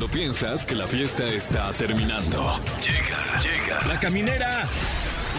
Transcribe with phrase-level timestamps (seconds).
[0.00, 2.58] Cuando piensas que la fiesta está terminando.
[2.80, 3.86] Llega, llega.
[3.86, 4.62] La caminera.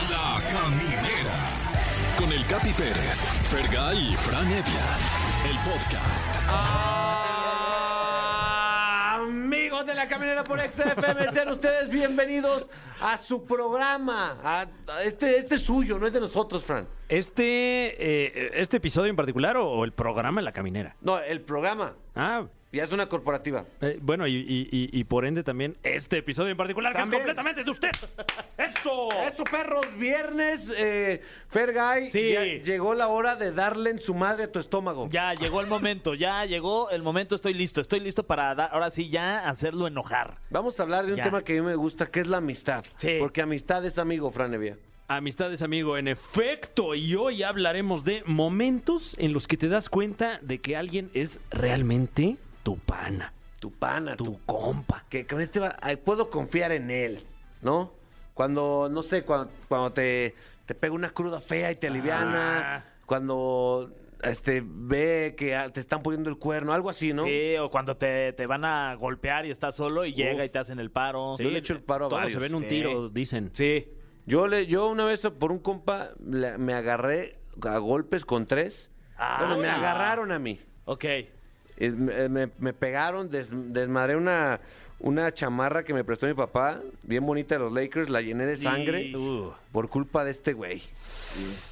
[0.07, 1.49] La caminera.
[2.15, 3.17] Con el Capi Pérez,
[3.49, 4.85] Fergay y Fran Evia.
[5.49, 6.35] El podcast.
[9.15, 12.69] Amigos de la caminera por XFM, sean ustedes bienvenidos
[13.01, 14.37] a su programa.
[14.43, 14.67] A
[15.03, 16.87] este, este es suyo, no es de nosotros, Fran.
[17.11, 20.95] Este, eh, este episodio en particular o, o el programa La Caminera.
[21.01, 21.93] No, el programa.
[22.15, 23.65] Ah, Ya es una corporativa.
[23.81, 27.09] eh, bueno, y, y- y- y por ende también este episodio en particular, que es
[27.09, 27.89] completamente de usted.
[28.57, 29.09] ¡Eso!
[29.27, 31.19] Eso, perros, viernes, eh,
[31.49, 32.31] Fergay, Sí.
[32.31, 35.09] ya llegó la hora de darle en su madre a tu estómago.
[35.09, 38.89] Ya llegó el momento, ya llegó el momento, estoy listo, estoy listo para dar, ahora
[38.89, 40.37] sí ya hacerlo enojar.
[40.49, 41.23] Vamos a hablar de un Ya.
[41.25, 42.85] tema que a mí me gusta, que es la amistad.
[42.95, 43.17] Sí.
[43.19, 44.77] Porque amistad es amigo, Fran Evia.
[45.17, 46.95] Amistades, amigo, en efecto.
[46.95, 51.41] Y hoy hablaremos de momentos en los que te das cuenta de que alguien es
[51.49, 55.03] realmente tu pana, Tu pana, tu tu compa.
[55.09, 57.25] que con este va- ay, puedo confiar en él,
[57.61, 57.91] ¿no?
[58.33, 60.33] Cuando, no sé, cuando, cuando te,
[60.65, 62.85] te pega una cruda fea y te aliviana, Ah.
[63.05, 63.91] cuando
[64.23, 67.25] este ve que ah, te están poniendo el cuerno, algo así, ¿no?
[67.25, 70.57] Sí, o cuando te, te van a golpear y estás solo y llega y te
[70.59, 71.35] hacen el paro.
[71.37, 72.41] Yo le echo el paro a Todos varios.
[72.41, 72.67] se ven un sí.
[72.69, 73.49] tiro, dicen.
[73.53, 73.85] Sí.
[74.25, 77.33] Yo le, yo una vez por un compa me agarré
[77.63, 78.91] a golpes con tres.
[79.17, 79.37] Ah.
[79.39, 80.59] bueno, me agarraron a mí.
[80.85, 81.03] Ok.
[81.05, 81.27] Eh,
[81.91, 84.59] Me, me- me pegaron, des- desmadré una,
[85.03, 88.55] una chamarra que me prestó mi papá, bien bonita de los Lakers, la llené de
[88.57, 90.81] sangre Y- Uh, por culpa de este güey.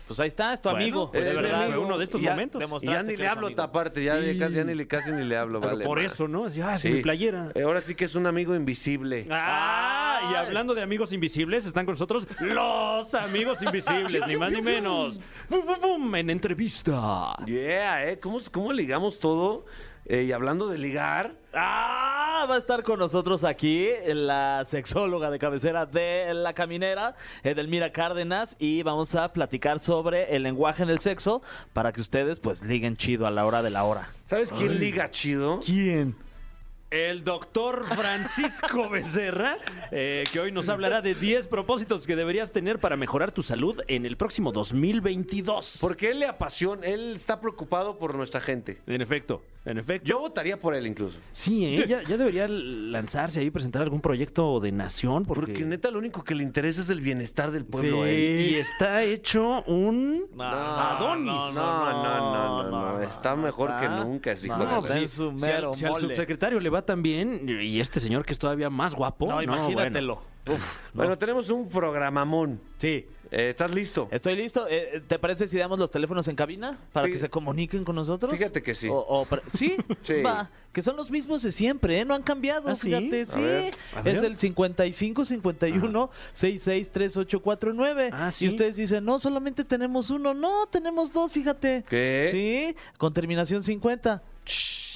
[0.08, 1.11] Pues ahí está, es tu Bueno, amigo.
[1.11, 1.61] pues de Es mi verdad.
[1.63, 1.75] amigo.
[1.77, 2.63] fue uno de estos Y ya- momentos.
[2.81, 3.61] Y ya ni le hablo amigo.
[3.61, 5.85] aparte, ya, casi, ya ni, le- casi ni le hablo, pero vale.
[5.85, 6.45] por eso, ¿no?
[6.45, 6.89] Así, ah, es Sí.
[6.89, 7.52] mi playera.
[7.53, 9.25] Eh, Ahora sí que es un amigo invisible.
[9.30, 14.61] Ah, y hablando de amigos invisibles, están con nosotros los amigos invisibles, ni más ni
[14.61, 15.19] menos.
[15.50, 16.16] ¡Fum, fum, fum!
[16.16, 17.35] En entrevista.
[17.45, 18.19] Yeah, ¿eh?
[18.19, 19.66] ¿Cómo, cómo ligamos todo?
[20.05, 25.39] Eh, y hablando de ligar, Ah, va a estar con nosotros aquí la sexóloga de
[25.39, 31.00] cabecera de La Caminera, Edelmira Cárdenas, y vamos a platicar sobre el lenguaje en el
[31.00, 31.41] sexo
[31.74, 34.09] para que ustedes pues liguen chido a la hora de la hora.
[34.28, 35.59] ¿sabes quién liga chido?
[35.66, 36.16] ¿Quién?
[36.91, 39.57] El doctor Francisco Becerra,
[39.91, 43.79] eh, que hoy nos hablará de 10 propósitos que deberías tener para mejorar tu salud
[43.88, 45.78] en el próximo 2022.
[45.81, 48.79] Porque él le apasiona, él está preocupado por nuestra gente.
[48.88, 50.08] En efecto, en efecto.
[50.08, 51.20] Yo votaría por él incluso.
[51.34, 51.86] Sí, ¿eh?
[51.88, 55.25] ya, ya debería lanzarse ahí y presentar algún proyecto de nación.
[55.25, 58.03] Porque, Porque neta lo único que le interesa es el bienestar del pueblo.
[58.03, 58.50] Sí, ¿eh?
[58.52, 61.25] y está hecho un No, Adonis.
[61.25, 65.46] No, no, no, no, no, está mejor que nunca, hijo no, de en su Si
[65.46, 69.28] al, si subsecretario le va tan bien, y este señor que es todavía más guapo.
[69.28, 70.22] No, imagínatelo.
[70.94, 72.59] Bueno, tenemos un programamón.
[72.78, 73.06] Sí.
[73.31, 74.07] Eh, ¿Estás listo?
[74.12, 74.66] Estoy listo.
[74.69, 78.31] Eh, ¿Te parece si damos los teléfonos en cabina para que se comuniquen con nosotros?
[78.31, 78.88] Fíjate que sí.
[78.88, 79.75] O- o para- ¿Sí?
[80.01, 80.22] Sí.
[80.23, 82.06] Va, que son los mismos de siempre, ¿eh?
[82.06, 82.88] No han cambiado, ¿Ah, sí?
[82.89, 83.22] fíjate.
[83.22, 83.73] A Sí, ver.
[83.95, 84.16] A ver.
[84.16, 88.09] es el 55 51 66 3849.
[88.13, 88.45] Ah, sí.
[88.45, 90.34] Y ustedes dicen, no, solamente tenemos uno.
[90.34, 91.84] No, tenemos dos, fíjate.
[91.89, 92.28] ¿Qué?
[92.31, 94.23] Sí, con terminación 50.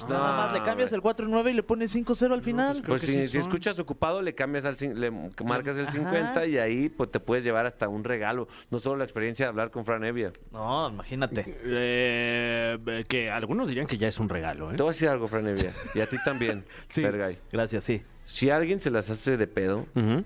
[0.08, 2.76] Nada más le cambias el 49 y le pones 50 al final.
[2.82, 3.40] creo Pues si, sí si son.
[3.42, 5.10] escuchas ocupado, le cambias al cin- le
[5.44, 5.92] marcas el Ajá.
[5.92, 8.48] 50 y ahí pues te puedes llevar hasta un regalo.
[8.70, 10.32] No solo la experiencia de hablar con Fran Evia.
[10.52, 11.44] no, imagínate.
[11.64, 14.76] Eh, que algunos dirían que ya es un regalo, ¿eh?
[14.76, 15.72] Te voy a decir algo, Fran Evia.
[15.94, 17.02] Y a ti también, Sí.
[17.02, 17.38] Fergay.
[17.52, 18.02] Gracias, sí.
[18.24, 20.24] Si alguien se las hace de pedo, Ujú.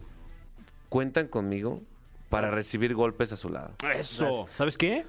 [0.89, 1.83] cuentan conmigo
[2.31, 3.73] para recibir golpes a su lado.
[3.95, 4.49] Eso.
[4.55, 5.05] ¿Sabes qué?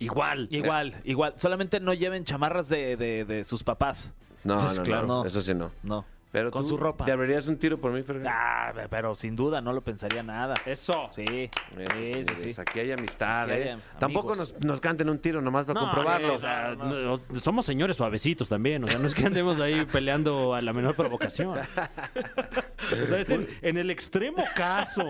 [0.00, 0.48] Igual.
[0.50, 1.34] Igual, igual.
[1.36, 4.12] Solamente no lleven chamarras de, de- de sus papás.
[4.42, 5.06] No, no, claro.
[5.06, 5.24] no.
[5.24, 5.70] Eso sí no.
[5.82, 6.04] No.
[6.32, 7.04] Pero Con tú su ropa.
[7.04, 8.28] ¿Te abrirías un tiro por mí, Fergay?
[8.32, 10.54] Ah, pero sin duda no lo pensaría nada.
[10.64, 11.08] Eso.
[11.10, 12.60] Sí, Eso, sí, sí.
[12.60, 13.70] Aquí hay amistad, Aquí hay ¿eh?
[13.72, 16.34] am- Tampoco nos, nos canten un tiro nomás para No, comprobarlo.
[16.34, 20.54] o sea, no, somos señores suavecitos también, o sea, no es que andemos ahí peleando
[20.54, 21.58] a la menor provocación.
[21.58, 25.04] O sea, es en, en el extremo caso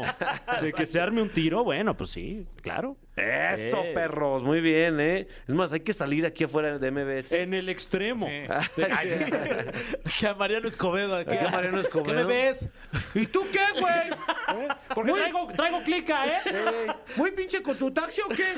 [0.62, 2.96] de que se arme un tiro, bueno, pues sí, claro.
[3.20, 3.92] Eso, Eh.
[3.94, 5.28] perros, muy bien, ¿eh?
[5.46, 7.32] Es más, hay que salir aquí afuera de MBS.
[7.32, 8.26] En el extremo.
[8.26, 11.16] Que a Mariano Escobedo.
[11.16, 11.36] aquí.
[11.36, 12.06] A Mariano Escobedo.
[12.08, 12.68] ¿Qué me ves?
[13.14, 14.66] ¿Y tú qué, güey?
[14.94, 16.38] Porque traigo, traigo clica, ¿eh?
[16.46, 16.86] Eh,
[17.16, 18.54] ¿Muy pinche con tu taxi o qué?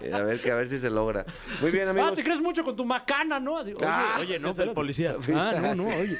[0.00, 1.24] Eh, a ver, que a ver si se logra.
[1.60, 2.14] Muy bien, Ah, amigos.
[2.14, 3.58] te crees mucho con tu macana, ¿no?
[3.58, 4.74] Así, oye, Ah, oye, no, es el espérate.
[4.74, 5.16] policía.
[5.34, 6.18] Ah, no, no, oye.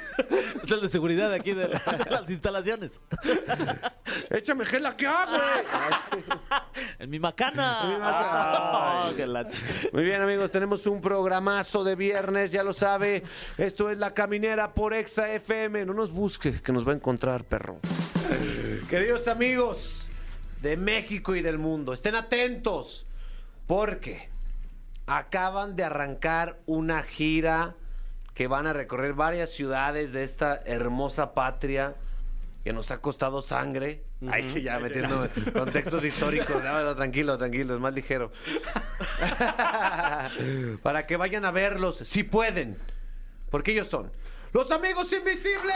[0.62, 1.68] Es el de seguridad de aquí de
[2.10, 3.00] las instalaciones.
[4.30, 6.22] Échame gel aquí, ah, güey.
[6.98, 12.62] En mi Ah, que la ch- Muy bien, amigos, tenemos un programazo de viernes, ya
[12.62, 13.22] lo sabe.
[13.58, 15.84] Esto es La Caminera por Exa FM.
[15.86, 17.78] No nos busque, que nos va a encontrar, perro.
[18.88, 20.08] Queridos amigos
[20.60, 23.06] de México y del mundo, estén atentos,
[23.66, 24.28] porque
[25.06, 27.74] acaban de arrancar una gira
[28.34, 31.94] que van a recorrer varias ciudades de esta hermosa patria
[32.64, 34.04] que nos ha costado sangre.
[34.30, 36.62] Ahí sí, ya metiendo contextos históricos.
[36.72, 38.30] Bueno, tranquilo, tranquilo, es más ligero.
[40.82, 42.78] Para que vayan a verlos, si pueden.
[43.50, 44.12] Porque ellos son
[44.52, 45.74] los amigos invisibles.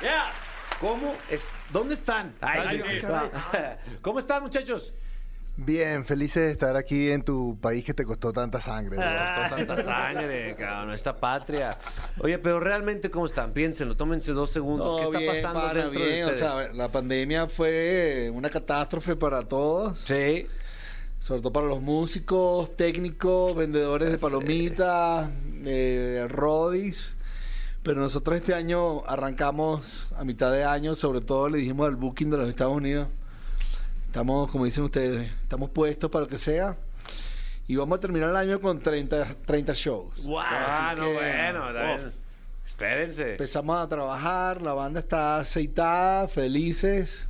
[0.00, 0.32] Yeah.
[0.80, 1.16] ¿Cómo?
[1.30, 2.34] Es, ¿Dónde están?
[2.40, 3.00] Ay, sí.
[4.02, 4.92] ¿Cómo están, muchachos?
[5.58, 8.98] Bien, felices de estar aquí en tu país que te costó tanta sangre.
[8.98, 9.48] ¿verdad?
[9.48, 11.78] Costó tanta sangre, cabrón, esta patria.
[12.20, 13.52] Oye, pero realmente, ¿cómo están?
[13.52, 14.92] Piénsenlo, tómense dos segundos.
[14.92, 16.14] No, ¿Qué está bien, pasando pana, dentro bien.
[16.14, 16.38] de O ustedes?
[16.52, 20.46] sea, la pandemia fue una catástrofe para todos, sí.
[21.20, 25.30] sobre todo para los músicos, técnicos, vendedores de palomitas,
[25.64, 27.16] eh, rodis.
[27.82, 32.30] Pero nosotros este año arrancamos a mitad de año, sobre todo le dijimos al booking
[32.30, 33.08] de los Estados Unidos,
[34.16, 36.74] estamos, como dicen ustedes, estamos puestos para lo que sea.
[37.68, 40.22] Y vamos a terminar el año con 30, 30 shows.
[40.24, 40.38] Wow.
[40.38, 41.64] Así no, que, bueno.
[41.74, 42.12] también.
[42.64, 43.32] Espérense.
[43.32, 47.26] Empezamos a trabajar, la banda está aceitada, felices.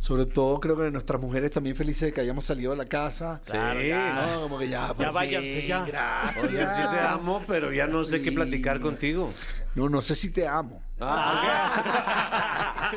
[0.00, 3.40] Sobre todo creo que nuestras mujeres también felices de que hayamos salido de la casa.
[3.46, 3.88] Claro, Sí.
[3.88, 4.12] ya.
[4.34, 5.84] No, como que ya, por Ya fin, váyanse, ya.
[5.86, 6.44] Gracias.
[6.44, 8.36] Oye, sí te amo, pero ya no sé qué Sí.
[8.36, 9.32] platicar contigo.
[9.74, 10.82] No, no sé si te amo.
[11.00, 12.92] Ah.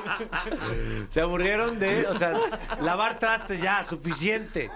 [1.09, 2.33] Se aburrieron de, o sea,
[2.81, 4.71] lavar trastes ya, suficiente.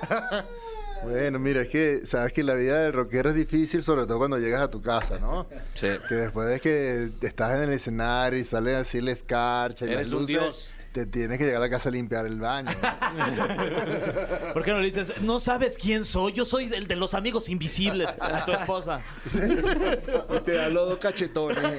[1.04, 4.40] Bueno, mira, es que sabes que la vida del rockero es difícil, sobre todo cuando
[4.40, 5.46] llegas a tu casa, ¿no?
[5.76, 5.90] Sí.
[6.10, 10.08] Que después de que estás en el escenario y sale así la escarcha y Eres
[10.08, 10.74] las un dios.
[10.96, 12.72] Te tienes que llegar a la casa a limpiar el baño.
[14.54, 16.32] ¿Por qué no le dices, no sabes quién soy?
[16.32, 18.16] Yo soy el de los amigos invisibles
[18.46, 19.02] tu esposa.
[19.36, 21.60] Y te da los dos cachetones.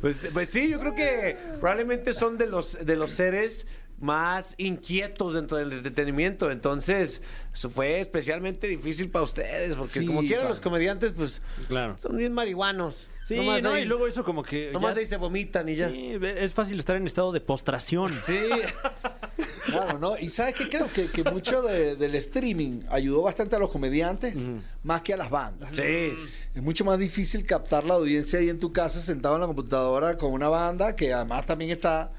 [0.00, 3.66] Pues, pues sí, yo creo que probablemente son de los, de los seres
[4.00, 6.50] más inquietos dentro del entretenimiento.
[6.50, 7.22] Entonces,
[7.52, 11.96] eso fue especialmente difícil para ustedes, porque Sí, como quieran los comediantes, pues Claro.
[11.98, 13.08] son bien marihuanos.
[13.24, 14.70] Sí, Nomás no, ahí- y luego eso como que.
[14.72, 15.90] Nomás ya- ahí se vomitan y ya.
[15.90, 18.12] Sí, es fácil estar en estado de postración.
[18.24, 18.38] Sí.
[19.66, 20.16] Claro, ¿no?
[20.18, 24.34] Y sabes que creo que, que mucho de- del streaming ayudó bastante a los comediantes
[24.82, 25.76] más que a las bandas.
[25.76, 26.14] Sí.
[26.54, 30.16] Es mucho más difícil captar la audiencia ahí en tu casa sentado en la computadora
[30.16, 32.10] con una banda que además también está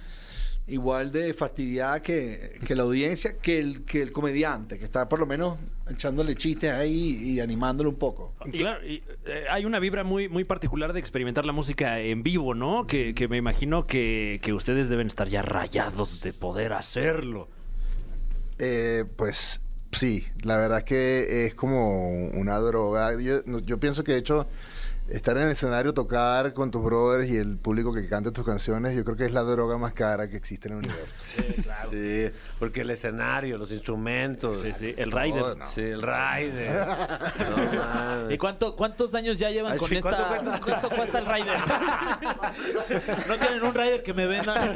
[0.70, 5.20] igual de fastidiada que, que la audiencia, que el, que el comediante, que está por
[5.20, 8.34] lo menos echándole chistes ahí y animándolo un poco.
[8.46, 12.24] Y claro, y, eh, hay una vibra muy, muy particular de experimentar la música en
[12.24, 12.86] vivo, ¿no?
[12.88, 17.48] Que, que me imagino que, que ustedes deben estar ya rayados de poder hacerlo.
[18.60, 19.62] Eh, pues
[19.92, 23.20] sí, la verdad que es como una droga.
[23.20, 24.48] Yo, yo pienso que de hecho
[25.12, 28.96] estar en el escenario, tocar con tus brothers y el público que cante tus canciones,
[28.96, 31.24] yo creo que es la droga más cara que existe en el universo.
[31.90, 32.30] Sí,
[32.60, 34.60] porque el escenario, los instrumentos.
[34.62, 35.42] Sí, sí, el rider.
[35.42, 35.68] No, no.
[35.68, 36.88] Sí, el rider.
[37.50, 38.32] No, mames.
[38.32, 40.10] ¿Y cuánto, cuántos años ya llevan Ay, con esta...
[40.10, 40.60] ¿cuánto cuesta?
[40.66, 41.58] ¿Cuánto cuesta el rider?
[43.28, 44.74] no tienen un rider que me venda.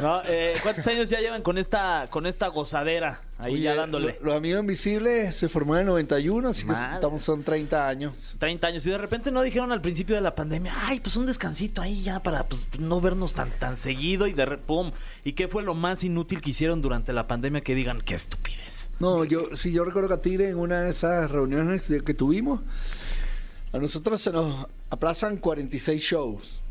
[0.00, 3.22] No, eh, ¿Cuántos años ya llevan con esta, con esta gozadera?
[3.38, 4.16] Ahí ya dándole.
[4.20, 8.36] lo- Los Amigos Invisibles se formó en el 91, así que estamos, son 30 años.
[8.38, 8.86] 30 años.
[8.86, 12.02] Y de repente no dijeron al principio de la pandemia, ay, pues un descansito ahí
[12.02, 14.92] ya para pues, no vernos tan, tan seguido y de pum.
[15.24, 18.88] ¿Y qué fue lo más inútil que hicieron durante la pandemia que digan, qué estupidez?
[19.00, 22.14] No, yo sí, yo recuerdo que a Tigre en una de esas reuniones que que
[22.14, 22.60] tuvimos,
[23.72, 26.62] a nosotros se nos aplazan 46 shows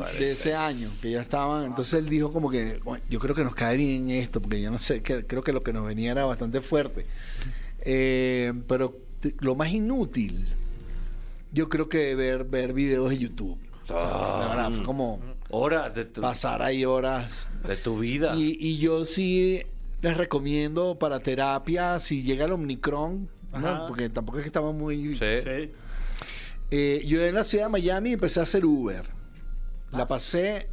[0.00, 1.64] de ese año que ya estaban.
[1.64, 4.70] Entonces él dijo como que, "Bueno, yo creo que nos cae bien esto, porque yo
[4.70, 7.06] no sé, que, creo que lo que nos venía era bastante fuerte.
[7.80, 10.48] Eh, pero te- lo más inútil,
[11.52, 13.58] yo creo que ver, ver videos de YouTube.
[13.84, 15.20] O sea, la verdad, fue como
[15.50, 17.46] Horas de tu, pasar ahí horas.
[17.66, 18.34] de tu vida.
[18.36, 19.62] Y, y yo sí
[20.00, 23.28] les recomiendo para terapia, si llega el Omnicron,
[23.86, 25.14] porque tampoco es que estamos muy...
[25.16, 25.70] Sí.
[26.70, 29.04] Eh, yo en la ciudad de Miami empecé a hacer Uber.
[29.92, 30.68] La pasé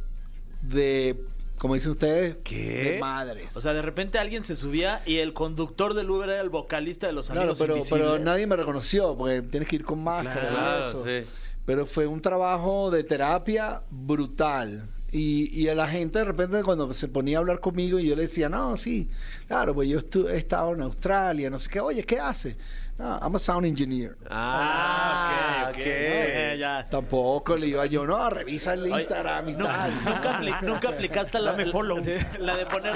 [0.62, 1.20] de,
[1.58, 2.92] como dicen ustedes, ¿Qué?
[2.94, 3.56] de madres.
[3.56, 7.06] O sea, de repente alguien se subía y el conductor del Uber era el vocalista
[7.06, 8.06] de los claro, amigos pero, invisibles.
[8.08, 11.04] pero nadie me reconoció, porque tienes que ir con máscara y Claro, eso.
[11.04, 11.26] sí.
[11.66, 14.88] Pero fue un trabajo de terapia brutal.
[15.12, 18.14] Y, y a la gente de repente cuando se ponía a hablar conmigo y yo
[18.16, 19.08] le decía, no, sí,
[19.48, 22.56] claro, pues yo estu- he estado en Australia, no sé qué, oye, ¿qué hace?
[22.96, 24.16] No, I'm a sound engineer.
[24.28, 25.82] Ah, ok, ok.
[25.84, 26.86] Eh, ya.
[26.88, 29.94] Tampoco le iba yo, no, revisa el Instagram y Nunca, tal.
[30.04, 31.98] nunca, apli- nunca aplicaste la, Dame follow.
[31.98, 32.92] la- la de poner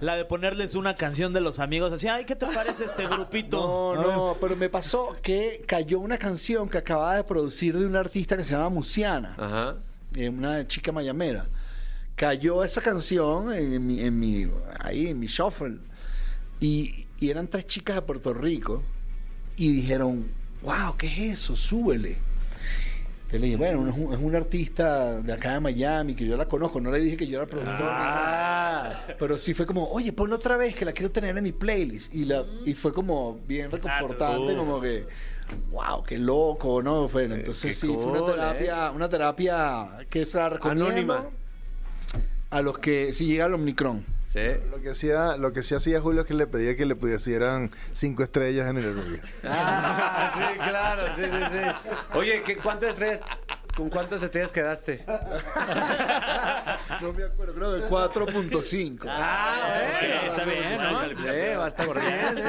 [0.00, 3.58] la de ponerles una canción de los amigos así, ay, ¿qué te parece este grupito?
[3.96, 8.00] No, no, pero me pasó que cayó una canción que acababa de producir de una
[8.00, 9.34] artista que se llama Musiana.
[9.38, 9.76] Ajá.
[10.16, 11.46] Una chica mayamera.
[12.16, 14.50] Cayó esa canción en mi, en mi
[14.80, 15.78] ahí en mi shuffle
[16.60, 18.82] y, y eran tres chicas de Puerto Rico
[19.56, 20.26] y dijeron,
[20.62, 21.56] wow, ¿qué es eso?
[21.56, 22.16] Súbele.
[23.28, 26.34] Entonces le dije, bueno, es un, es un artista de acá de Miami que yo
[26.36, 26.80] la conozco.
[26.80, 27.86] No le dije que yo era productor.
[27.90, 31.52] Ah, Pero sí fue como, oye, ponla otra vez, que la quiero tener en mi
[31.52, 32.14] playlist.
[32.14, 35.06] Y, la, y fue como bien reconfortante, como que,
[35.70, 37.08] wow, qué loco, ¿no?
[37.08, 41.24] Bueno, entonces qué sí, fue una cool, terapia, una terapia que recomiendo Anónima.
[42.50, 44.04] a los que, si llega al Omnicron.
[44.24, 44.40] sí.
[44.70, 47.70] Lo que hacía, lo que sí hacía Julio es que le pedía que le pusieran
[47.92, 49.20] cinco estrellas en el review.
[49.44, 51.88] Ah, sí, claro, sí, sí, sí.
[52.18, 53.20] Oye, ¿qué, ¿cuántas estrellas,
[53.78, 55.04] ¿con cuántas estrellas quedaste?
[57.00, 59.04] No me acuerdo, creo de 4.5.
[59.06, 61.30] Ah, Ok, está bien, ¿no?
[61.32, 62.44] Eh, va a estar bien.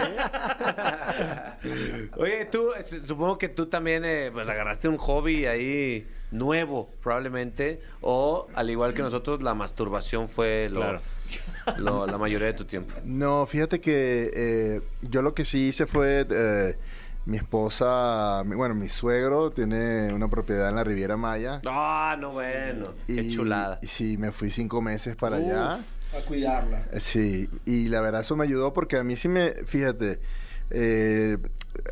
[2.17, 7.79] Oye, tú, eh, supongo que tú también eh, pues agarraste un hobby ahí nuevo, probablemente,
[8.01, 11.01] o al igual que nosotros, la masturbación fue lo, Claro.
[11.77, 12.95] lo- la mayoría de tu tiempo.
[13.03, 16.75] No, fíjate que eh, yo lo que sí hice fue eh,
[17.29, 21.61] mi esposa, mi- bueno, mi suegro tiene una propiedad en la Riviera Maya.
[21.65, 23.77] Ah, no, bueno, qué chulada.
[23.83, 25.73] Y sí, me fui cinco meses para allá.
[25.75, 26.87] A cuidarla.
[26.91, 30.19] Eh, Sí, y la verdad eso me ayudó porque a mí sí me, fíjate,
[30.71, 31.37] eh,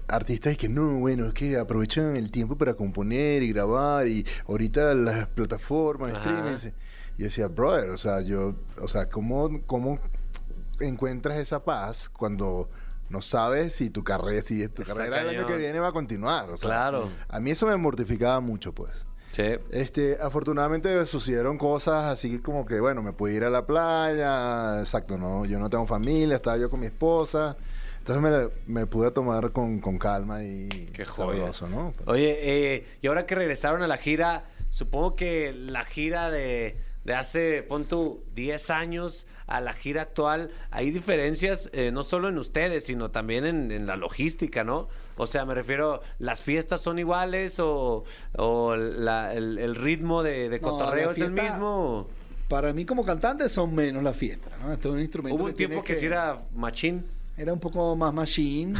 [0.08, 4.96] artistas que no, bueno, es que aprovechan el tiempo para componer y grabar y ahorita
[4.96, 6.20] las plataformas, Ajá.
[6.20, 6.72] streaming.
[7.20, 10.00] Yo decía, brother, o sea, yo, o sea, ¿cómo, cómo
[10.80, 12.70] encuentras esa paz cuando
[13.10, 15.94] no sabes si tu carrera, si tu Está carrera el año que viene va a
[15.94, 16.50] continuar?
[16.50, 17.10] O sea, Claro.
[17.30, 19.06] A mí eso me mortificaba mucho, pues.
[19.32, 19.44] Sí.
[19.72, 25.18] Este, afortunadamente sucedieron cosas así como que, bueno, me pude ir a la playa, exacto,
[25.18, 27.56] no, yo no tengo familia, estaba yo con mi esposa,
[28.00, 28.24] entonces
[28.68, 31.52] me, me pude tomar con, con calma y Qué joya.
[31.54, 31.94] sabroso, ¿no?
[32.06, 37.16] Oye, eh, y ahora que regresaron a la gira, supongo que la gira de, de
[37.16, 42.38] hace, pon tú, 10 años a la gira actual, hay diferencias eh, no solo en
[42.38, 44.90] ustedes, sino también en, en la logística, ¿no?
[45.16, 48.04] O sea, me refiero, ¿las fiestas son iguales o,
[48.36, 52.08] o la- el, el ritmo de, de No, cotorreo la es el mismo?
[52.50, 54.74] Para mí como cantante son menos las fiestas, ¿no?
[54.74, 57.06] Este es un instrumento Hubo un tiempo tienes que sí era machín.
[57.38, 58.74] Era un poco más machine,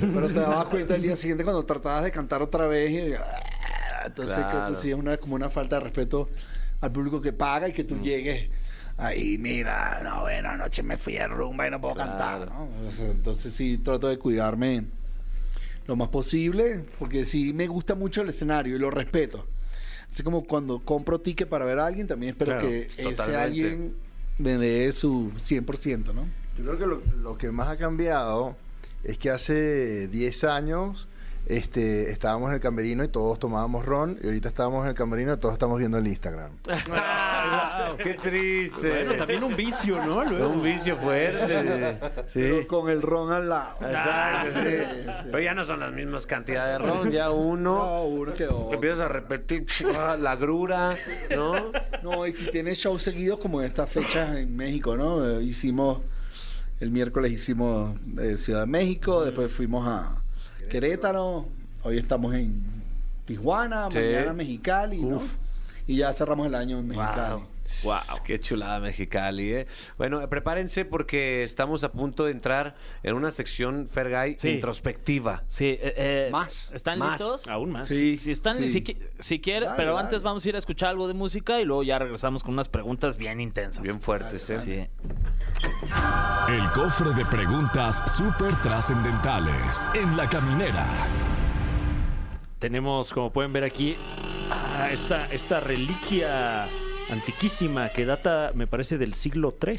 [0.00, 2.90] pero te dabas cuenta el día siguiente cuando tratabas de cantar otra vez.
[2.90, 3.14] y-
[4.04, 4.74] entonces creo Claro.
[4.74, 6.28] que sí es una, como una falta de respeto
[6.80, 8.02] al público que paga y que tú Mm.
[8.02, 8.48] llegues
[8.96, 12.10] ahí, mira, no, bueno, anoche me fui a rumba y no puedo Claro.
[12.10, 12.48] cantar.
[12.50, 12.68] ¿no?
[13.10, 14.84] Entonces sí trato de cuidarme
[15.86, 19.46] lo más posible, porque sí me gusta mucho el escenario y lo respeto.
[20.10, 23.38] Así como cuando compro ticket para ver a alguien, también espero Claro, que ese totalmente.
[23.40, 23.94] alguien
[24.38, 26.26] me dé su 100%, ¿no?
[26.56, 28.56] Yo creo que lo, lo que más ha cambiado
[29.04, 31.08] es que hace 10 años
[31.48, 35.32] este, estábamos en el camerino y todos tomábamos ron y ahorita estábamos en el camerino
[35.32, 36.50] y todos estamos viendo el Instagram.
[37.98, 38.76] ¡Qué triste!
[38.76, 40.24] Bueno, también un vicio, ¿no?
[40.24, 40.50] Luego.
[40.50, 41.98] un vicio fuerte.
[42.28, 42.40] Sí.
[42.40, 43.76] Pero con el ron al lado.
[43.80, 44.68] Exacto, sí.
[44.68, 45.28] sí.
[45.30, 47.78] Pero ya no son las mismas cantidades de ron, ya uno.
[47.78, 48.74] No, uno que otro.
[48.74, 50.96] Empiezas a repetir ah, la grura,
[51.34, 51.72] ¿no?
[52.02, 55.26] No, y si tienes shows seguidos como en estas fechas en México, ¿no?
[55.26, 56.02] Eh, hicimos,
[56.78, 60.12] el miércoles hicimos eh, Ciudad de México, después fuimos a
[60.68, 61.46] Querétaro,
[61.82, 62.62] hoy estamos en
[63.24, 63.98] Tijuana, Sí.
[63.98, 65.20] mañana Mexicali, ¿no?
[65.86, 67.34] Y ya cerramos el año en Mexicali.
[67.34, 67.42] Wow,
[68.24, 69.66] qué chulada Mexicali, ¿eh?
[69.96, 74.48] Bueno, prepárense porque estamos a punto de entrar en una sección, Fergay, Sí.
[74.50, 75.44] introspectiva.
[75.48, 76.70] Sí, eh, eh, Más.
[76.72, 77.12] ¿Están Más.
[77.12, 77.46] listos?
[77.48, 77.88] Aún más.
[77.88, 78.18] Sí.
[78.18, 78.70] Si están, Sí.
[78.72, 80.04] si, qui- si quieren, pero dale.
[80.06, 82.68] antes vamos a ir a escuchar algo de música y luego ya regresamos con unas
[82.68, 83.82] preguntas bien intensas.
[83.82, 84.58] Bien fuertes, ¿eh?
[84.58, 84.86] Sí.
[86.48, 90.86] El cofre de preguntas súper trascendentales en la caminera.
[92.58, 93.96] Tenemos, como pueden ver aquí,
[94.50, 96.66] ah, esta, esta reliquia
[97.10, 99.74] antiquísima que data, me parece, del siglo III.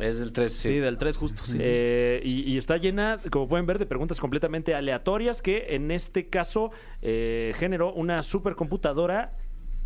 [0.00, 1.56] Es del 3, Sí, del 3 justo, sí.
[1.60, 6.26] Eh, y, y está llena, como pueden ver, de preguntas completamente aleatorias que en este
[6.26, 9.34] caso eh, generó una supercomputadora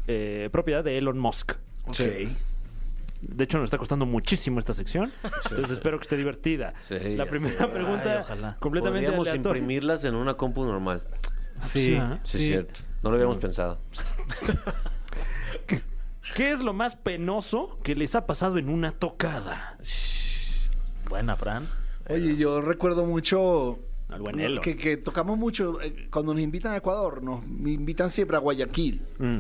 [0.06, 1.52] eh, propiedad de Elon Musk.
[1.86, 1.98] Ok.
[3.20, 5.12] De hecho, nos está costando muchísimo esta sección.
[5.50, 6.72] Entonces espero que esté divertida.
[6.80, 8.56] Sí, La primera pregunta, ojalá.
[8.60, 9.58] completamente Podríamos aleatoria.
[9.58, 11.02] imprimirlas en una compu normal.
[11.60, 11.98] Sí.
[12.22, 12.80] Sí, es cierto.
[13.02, 13.78] No lo habíamos pensado.
[16.34, 19.76] ¿Qué es lo más penoso que les ha pasado en una tocada?
[21.08, 21.66] Buena, Fran.
[22.08, 26.76] Oye, yo recuerdo mucho Al buen que, que tocamos mucho, eh, cuando nos invitan a
[26.78, 29.02] Ecuador, nos invitan siempre a Guayaquil.
[29.18, 29.38] Mm.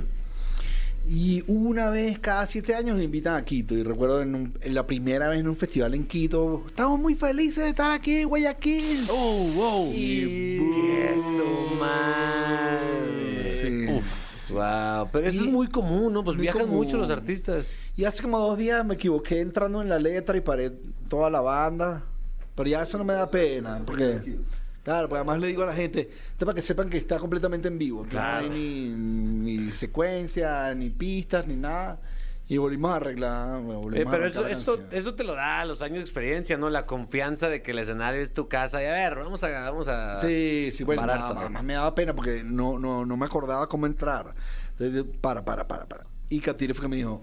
[1.10, 3.74] Y una vez cada siete años nos invitan a Quito.
[3.74, 7.14] Y recuerdo en, un- en la primera vez en un festival en Quito, estamos muy
[7.14, 9.06] felices de estar aquí en Guayaquil.
[9.10, 9.92] Oh, wow.
[9.94, 10.58] Y-
[11.14, 13.27] Eso, madre.
[14.50, 16.24] Wow, pero eso Y- es muy común, ¿no?
[16.24, 16.76] Pues viajan común.
[16.78, 17.70] mucho los artistas.
[17.96, 20.70] Y hace como dos días me equivoqué entrando en la letra y paré
[21.08, 22.02] toda la banda.
[22.54, 24.38] Pero ya eso no me da pena, porque
[24.84, 27.68] Claro, pues además le digo a la gente, esto para que sepan que está completamente
[27.68, 28.46] en vivo, que Claro.
[28.46, 31.98] no hay ni, ni secuencia, ni pistas, ni nada.
[32.50, 33.60] Y volvimos a arreglar.
[33.62, 36.70] volvimos Eh, a pero arrancar eso, eso, te lo da los años de experiencia, ¿no?
[36.70, 38.82] La confianza de que el escenario es tu casa.
[38.82, 39.48] Y a ver, vamos a...
[39.70, 41.50] Vamos a Sí, sí, bueno, parar nada, todo.
[41.50, 44.34] más me daba pena porque no, no, no me acordaba cómo entrar.
[44.78, 46.06] Entonces, para, para, para, para.
[46.30, 47.20] Y Katire fue que me dijo,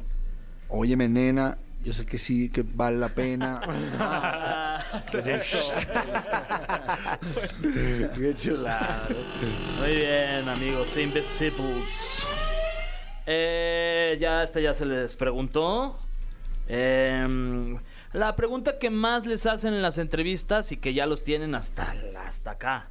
[0.69, 3.61] óyeme, nena, yo sé que sí, que vale la pena.
[8.15, 9.07] Qué chulada.
[9.79, 10.95] Muy bien, amigos.
[10.97, 12.14] Invisibles.
[13.25, 15.97] Eh, ya este ya se les preguntó.
[16.67, 17.77] Em,
[18.13, 21.93] la pregunta que más les hacen en las entrevistas y que ya los tienen hasta,
[22.25, 22.87] hasta acá.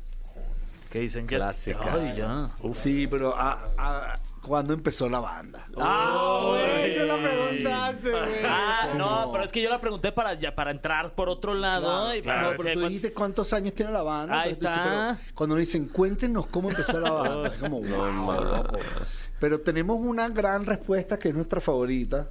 [0.90, 1.38] Que dicen ya.
[1.38, 1.92] Clásica.
[1.94, 2.50] Ay, ya.
[2.76, 5.66] sí, pero ah, ah, ¿cuándo empezó la banda?
[5.76, 8.44] Ah, güey, te lo preguntaste, güey.
[8.44, 12.14] Ah, no, pero es que yo la pregunté para, ya, para entrar por otro lado.
[12.14, 14.40] y para no, ver si pero hay tú cuántos- dijiste cuántos años tiene la banda.
[14.42, 15.18] Ahí dices, está.
[15.18, 17.48] pero cuando dicen, cuéntenos cómo empezó la banda.
[17.48, 18.78] es como, wow, loco.
[19.44, 22.26] Pero tenemos una gran respuesta que es nuestra favorita.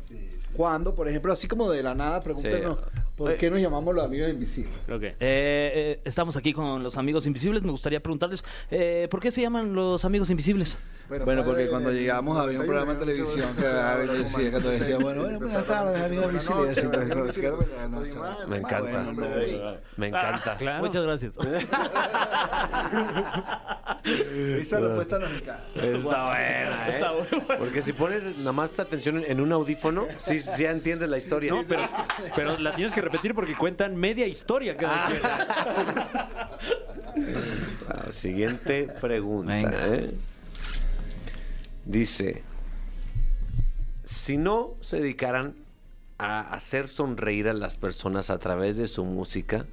[0.57, 2.99] Cuando, por ejemplo, así como de la nada, pregúntenos, Sí.
[3.15, 3.37] ¿Por Oye.
[3.37, 4.73] qué nos llamamos los amigos invisibles?
[4.89, 5.03] Ok.
[5.03, 7.63] Eh, eh, estamos aquí con los amigos invisibles.
[7.63, 10.77] Me gustaría preguntarles, eh, ¿por qué se llaman los amigos invisibles?
[11.09, 13.61] Bueno, padre, porque cuando eh, llegamos había un programa de televisión que
[14.69, 16.79] decía, bueno, bueno, buenas tardes, amigos invisibles.
[16.85, 19.03] pues, no, no, Me encanta.
[19.03, 19.77] no.
[19.97, 20.57] Me encanta.
[20.57, 20.83] Claro.
[20.85, 21.33] Muchas gracias.
[24.03, 25.63] Esa respuesta nos encanta.
[25.75, 26.93] Está buena, ¿eh?
[26.93, 27.27] Está bueno.
[27.59, 31.51] Porque si pones nada más atención en un audífono, sí, sí entiendes la historia.
[31.53, 31.87] No, pero,
[32.35, 35.21] pero la tienes que repetir porque cuentan media historia cada quien.
[37.87, 39.53] Ah, siguiente pregunta.
[39.53, 39.87] Venga.
[39.87, 40.13] ¿eh?
[41.85, 42.41] Dice,
[44.03, 45.55] si no se dedicaran
[46.17, 49.65] a hacer sonreír a las personas a través de su música,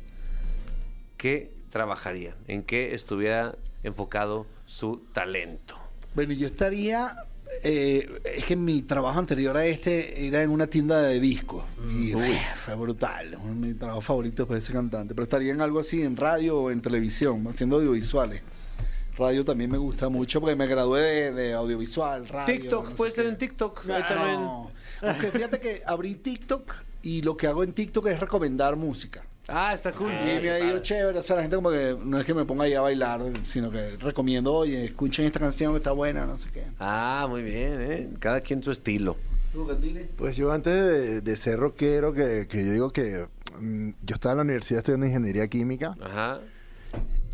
[1.17, 2.35] ¿qué trabajarían?
[2.49, 5.77] ¿En qué estuviera enfocado su talento?
[6.15, 7.17] Bueno, yo estaría.
[7.63, 11.65] Eh, es que mi trabajo anterior a este era en una tienda de discos.
[11.91, 13.37] Y uy, fue brutal.
[13.57, 15.15] Mi trabajo favorito fue ese cantante.
[15.15, 18.43] Pero estaría en algo así, en radio o en televisión, haciendo audiovisuales.
[19.17, 22.55] Radio también me gusta mucho porque me gradué de, de audiovisual, radio.
[22.55, 23.31] TikTok, no puede ser qué.
[23.31, 23.91] en TikTok.
[23.91, 24.41] ahí No, también.
[25.03, 29.23] Aunque fíjate que abrí TikTok y lo que hago en TikTok es recomendar música.
[29.53, 30.11] Ah, está cool.
[30.13, 32.45] Y me ha ido chévere, o sea, la gente como que no es que me
[32.45, 36.39] ponga ahí a bailar, sino que recomiendo, oye, escuchen esta canción que está buena, no
[36.39, 36.65] sé qué.
[36.79, 38.09] Ah, muy bien, ¿eh?
[38.19, 39.17] Cada quien su estilo.
[40.17, 43.27] Pues yo antes de, de ser rockero, que, que yo digo que
[43.59, 46.39] mm, yo estaba en la universidad estudiando ingeniería química Ajá.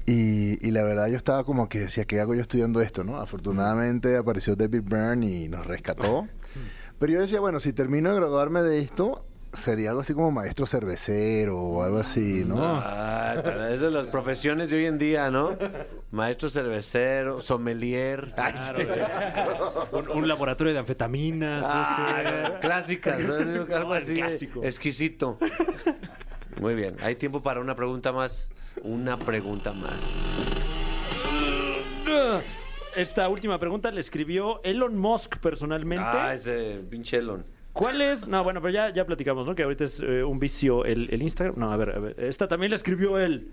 [0.06, 3.04] y, y la verdad yo estaba como que decía, ¿qué hago yo estudiando esto?
[3.04, 6.26] no Afortunadamente apareció David Byrne y nos rescató.
[6.98, 9.22] Pero yo decía, bueno, si termino de graduarme de esto,
[9.56, 12.56] sería algo así como maestro cervecero o algo así, ¿no?
[12.62, 15.56] Ah, esas son las profesiones de hoy en día, ¿no?
[16.10, 18.32] Maestro cervecero, sommelier.
[18.36, 18.72] Ay, sí.
[19.92, 21.64] Un, un laboratorio de anfetaminas.
[21.66, 22.60] Ah, puede ser.
[22.60, 23.34] clásicas, ¿no?
[23.34, 24.62] algo No, así clásico.
[24.64, 25.38] exquisito.
[26.60, 28.48] Muy bien, hay tiempo para una pregunta más.
[28.82, 30.06] Una pregunta más.
[32.94, 36.04] Esta última pregunta le escribió Elon Musk personalmente.
[36.06, 37.44] Ah, ese pinche Elon.
[37.76, 38.26] ¿Cuál es?
[38.26, 39.54] No, bueno, pero ya, ya platicamos, ¿no?
[39.54, 41.58] Que ahorita es eh, un vicio el, el Instagram.
[41.58, 42.14] No, a ver, a ver.
[42.18, 43.50] Esta también la escribió él.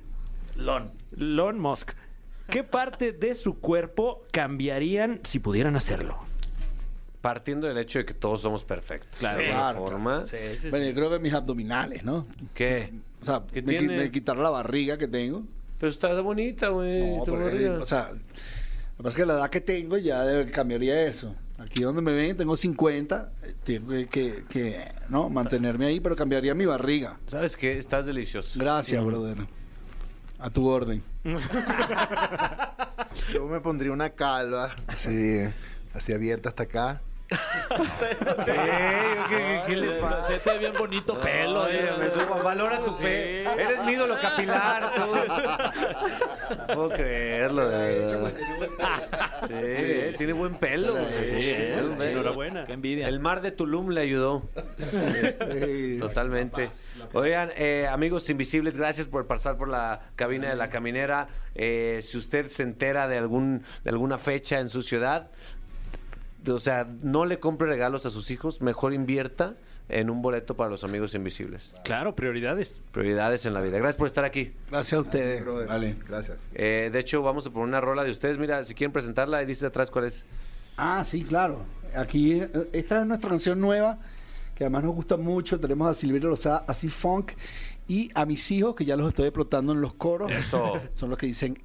[0.56, 0.92] Lon.
[1.18, 1.92] Elon Musk.
[2.50, 6.18] ¿Qué parte de su cuerpo cambiarían si pudieran hacerlo?
[7.22, 9.10] Partiendo del hecho de que todos somos perfectos.
[9.20, 9.40] Claro.
[9.40, 9.52] De Sí.
[9.52, 10.26] alguna Claro, forma.
[10.26, 10.70] Sí, sí, sí.
[10.70, 12.28] Bueno, yo creo que mis abdominales, ¿no?
[12.54, 12.94] ¿Qué?
[13.22, 15.44] O sea, ¿Qué me, me quitar la barriga que tengo.
[15.80, 17.18] Pero está bonita, güey.
[17.18, 17.80] No, barriga.
[17.80, 18.18] o sea, lo
[18.98, 21.36] que pasa es que la edad que tengo ya cambiaría eso.
[21.60, 25.30] Aquí donde me ven, tengo 50, eh, tengo que, que- que, ¿no?
[25.30, 27.18] mantenerme ahí, pero cambiaría mi barriga.
[27.28, 27.78] ¿Sabes qué?
[27.78, 28.60] Estás delicioso.
[28.60, 29.38] Gracias, brother.
[30.40, 31.04] A tu orden.
[33.34, 35.40] Yo me pondría una calva, así,
[35.94, 37.02] así abierta hasta acá.
[38.46, 40.28] Sí, ¿qué, qué- qué le pasa?
[40.28, 41.64] Te tiene bien bonito pelo.
[41.64, 41.92] Oye, eh.
[42.00, 43.42] me tú- valora tu fe.
[43.44, 45.16] Eres mi ídolo capilar, tú.
[46.58, 48.34] No puedo creerlo, de verdad.
[49.48, 50.94] Sí, eh, tiene buen pelo.
[50.94, 51.42] güey.
[51.42, 52.10] Sí, eh, buen pelo.
[52.12, 52.64] enhorabuena.
[52.66, 53.08] Qué envidia.
[53.08, 54.44] El mar de Tulum le ayudó.
[56.00, 56.70] Totalmente.
[57.14, 61.28] Oigan, eh, amigos invisibles, gracias por pasar por la cabina de la caminera.
[61.56, 65.30] Eh, si usted se entera de algún de alguna fecha en su ciudad,
[66.48, 69.56] o sea, no le compre regalos a sus hijos, mejor invierta
[69.90, 71.74] en un boleto para los amigos invisibles.
[71.84, 72.82] Claro, prioridades.
[72.92, 73.78] Prioridades en la vida.
[73.78, 74.54] Gracias por estar aquí.
[74.70, 75.44] Gracias a ustedes.
[75.44, 75.68] Brother.
[75.68, 75.96] Vale.
[76.08, 76.38] Gracias.
[76.54, 78.38] Eh, de hecho, vamos a poner una rola de ustedes.
[78.38, 80.26] Mira, si quieren presentarla, ahí dice atrás cuál es.
[80.78, 81.66] Ah, sí, claro.
[81.96, 84.00] Aquí, eh, esta es nuestra canción nueva,
[84.56, 85.60] que además nos gusta mucho.
[85.60, 87.34] Tenemos a Silverio Lozada, así funk,
[87.88, 90.32] y a mis hijos, que ya los estoy explotando en los coros.
[90.32, 90.82] Eso.
[90.96, 91.62] Son los que dicen,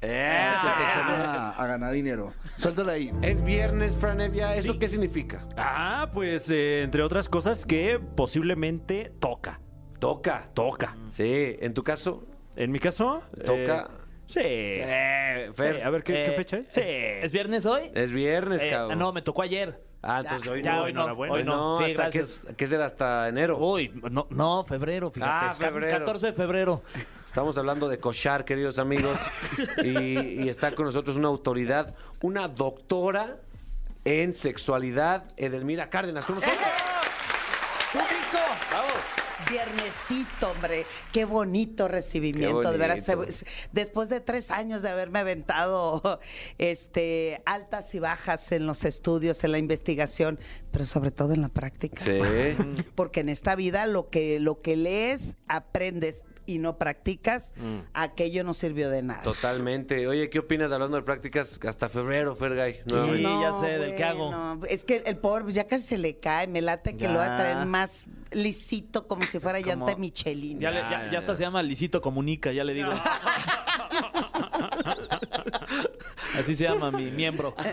[0.00, 0.36] ¡eh!
[0.54, 2.32] a, a ganar dinero.
[2.56, 3.12] Suéltala ahí.
[3.22, 4.54] Es viernes, Franevia.
[4.56, 4.78] ¿Eso Sí.
[4.78, 5.44] qué significa?
[5.56, 9.60] Ah, pues eh, entre otras cosas que posiblemente toca.
[9.98, 10.48] Toca.
[10.54, 10.96] Toca.
[11.10, 12.24] Sí, en tu caso,
[12.56, 13.88] En mi caso, Toca.
[13.88, 14.40] eh, sí.
[14.42, 16.68] eh, Fer, Sí, A ver, ¿qué, qué Eh, fecha es?
[16.70, 16.80] Sí.
[16.84, 17.90] ¿Es viernes hoy?
[17.94, 18.98] es viernes, Eh, cabrón.
[18.98, 19.80] no, me tocó ayer.
[20.02, 20.82] Ah, entonces hoy Ya, no.
[20.82, 21.34] hoy no, enhorabuena.
[21.34, 21.74] hoy no.
[21.76, 22.46] Sí, hasta que, gracias.
[22.56, 23.58] que será hasta enero.
[23.58, 25.32] Uy, no, no, febrero, fíjate.
[25.46, 25.98] Ah, es ca- febrero.
[25.98, 26.82] 14 de febrero.
[27.38, 29.16] Estamos hablando de cochar, queridos amigos.
[29.84, 33.36] y, y está con nosotros una autoridad, una doctora
[34.04, 36.24] en sexualidad, Edelmira Cárdenas.
[36.24, 36.58] Con nosotros.
[37.92, 38.38] ¡Público!
[39.48, 40.84] Viernesito, hombre.
[41.12, 42.60] Qué bonito recibimiento.
[42.60, 43.06] Qué De veras,
[43.70, 46.18] después de tres años de haberme aventado
[46.58, 50.40] este, altas y bajas en los estudios, en la investigación,
[50.72, 52.04] pero sobre todo en la práctica.
[52.04, 52.18] Sí.
[52.96, 57.52] Porque en esta vida lo que, lo que lees, aprendes y no practicas,
[57.92, 59.20] aquello no sirvió de nada.
[59.22, 60.08] Totalmente.
[60.08, 62.80] Oye, ¿qué opinas hablando de prácticas hasta febrero, Fergay?
[62.86, 64.28] Sí, ya sé, del que hago.
[64.28, 67.18] bueno, Es que el pobre pues, ya casi se le cae, me late que lo
[67.18, 70.58] va a traer más lisito como si fuera Como- llanta de Michelin.
[70.58, 72.90] Ya, le- ya, ya hasta se llama Licito Comunica, ya le digo.
[76.36, 77.54] Así se llama mi miembro.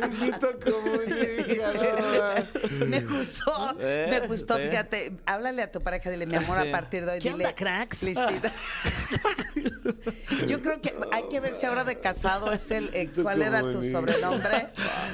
[0.00, 1.72] Luisito Comunica,
[2.80, 2.86] no.
[2.86, 4.62] me gustó, Eh, me gustó, sí.
[4.68, 6.68] fíjate, háblale a tu pareja, dile, mi amor, Sí.
[6.68, 8.02] a partir de hoy, ¿Qué dile, onda, cracks?
[8.02, 8.48] Licito.
[10.46, 13.60] Yo creo que hay que ver si ahora de casado es el, eh, ¿cuál era
[13.62, 14.68] tu sobrenombre?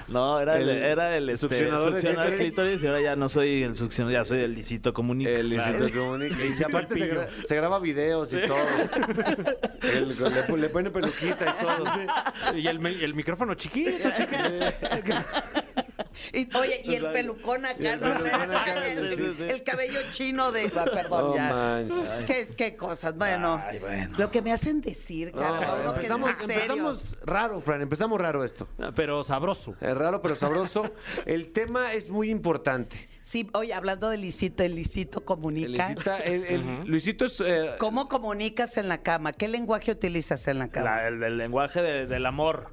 [0.09, 2.83] No, era el, El era el este, succionador de succionador de clítoris.
[2.83, 5.31] y ahora ya no soy el succionador, ya soy el Licito Comunica.
[5.31, 6.45] El Luisito Comunica.
[6.45, 8.57] Y si aparte se, gra- se graba videos y todo.
[9.83, 12.57] El- le, le pone peluquita y todo.
[12.59, 14.09] Y el, mi- el micrófono chiquito.
[16.33, 18.15] Y, oye, y el pelucón acá, el no
[18.85, 19.43] el, sí, sí.
[19.45, 21.53] el cabello chino de, ah, perdón, ya.
[21.53, 22.19] manches.
[22.19, 24.17] Es que, es que cosas, bueno, Ay, bueno.
[24.19, 27.83] Lo que me hacen decir, caramba, empezamos, raro, Fran.
[27.83, 28.69] Empezamos raro esto.
[28.95, 29.75] Pero sabroso.
[29.81, 30.85] Es raro pero sabroso.
[31.27, 33.09] El tema es muy importante.
[33.21, 35.89] Sí, oye, hablando de Lisito, el Lisito El comunica.
[36.25, 37.41] El- el- Luisito es...
[37.41, 39.33] eh, ¿Cómo comunicas en la cama?
[39.33, 40.97] ¿Qué lenguaje utilizas en la cama?
[40.97, 42.73] La- el, el lenguaje de- del amor.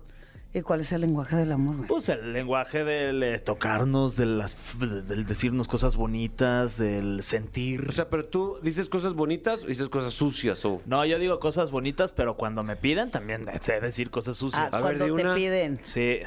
[0.54, 1.78] ¿Y cuál es el lenguaje del amor?
[1.78, 1.88] güey?
[1.88, 7.86] Pues el lenguaje del eh, tocarnos, de las, del decirnos cosas bonitas, del sentir.
[7.88, 10.82] o sea, pero tú dices cosas bonitas o dices cosas sucias o...
[10.86, 14.74] no, yo digo cosas bonitas, pero cuando me piden también sé decir cosas Ah, sucias.
[14.74, 15.36] a ver, cuando di te una.
[15.36, 15.80] piden.
[15.86, 16.20] Sí,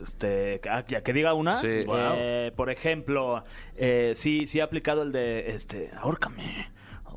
[0.00, 1.56] este, ah, ya que diga una.
[1.56, 1.66] Sí.
[1.68, 3.42] Eh, por ejemplo,
[3.76, 6.70] eh, sí, sí he aplicado el de, este, ahórcame,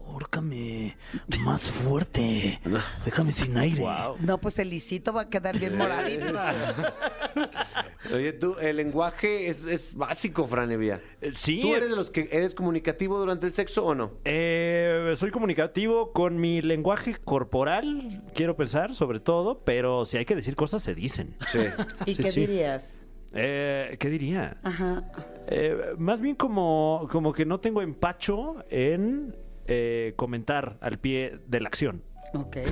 [0.08, 0.96] ahórcame
[1.44, 2.60] más fuerte,
[3.06, 3.84] déjame sin aire.
[4.20, 6.26] No, pues el Lisito va a quedar bien moradito.
[8.14, 11.02] Oye, tú, el lenguaje es, es básico, Fran Evia.
[11.22, 11.60] Eh, Sí.
[11.62, 14.12] ¿Tú eres de los que eres comunicativo durante el sexo o no?
[14.26, 20.36] Eh, soy comunicativo con mi lenguaje corporal, quiero pensar, sobre todo, pero si hay que
[20.36, 21.36] decir cosas, se dicen.
[21.52, 21.60] Sí.
[22.06, 22.40] ¿Y Sí, qué sí.
[22.42, 23.02] dirías?
[23.34, 24.58] Eh, ¿Qué diría?
[24.64, 25.04] Ajá.
[25.48, 29.36] Eh, más bien como, como que no tengo empacho en
[29.68, 32.04] eh, comentar al pie de la acción.
[32.34, 32.58] Ok.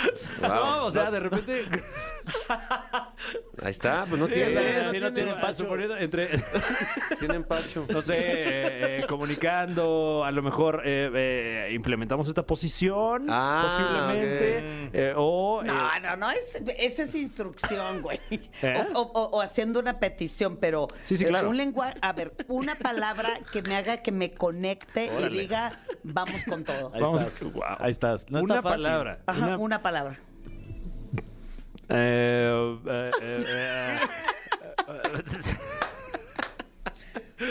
[0.42, 1.64] No, o sea, de repente...
[3.62, 5.64] Ahí está, pues no Sí, tiene, sí, no tiene empacho.
[5.64, 6.28] suponiendo entre...
[7.18, 7.84] Tiene empacho.
[7.88, 14.90] no sé, eh, eh, comunicando, a lo mejor eh, eh, implementamos esta posición, Ah, posiblemente,
[14.92, 15.62] eh, o...
[15.62, 18.18] eh, No, no, no, es, esa es instrucción, güey.
[18.30, 18.86] ¿Eh?
[18.94, 21.50] O, o- o haciendo una petición, pero Sí, sí, claro.
[21.50, 25.36] un lenguaje, a ver, una palabra que me haga que me conecte Órale.
[25.36, 26.90] y diga, vamos con todo.
[26.94, 27.52] Ahí Vamos, estás.
[27.52, 27.62] wow.
[27.78, 28.30] Ahí estás.
[28.30, 29.18] No una está palabra.
[29.26, 29.89] Ajá, una- una palabra.
[31.88, 34.29] Eh, eh, eh, eh,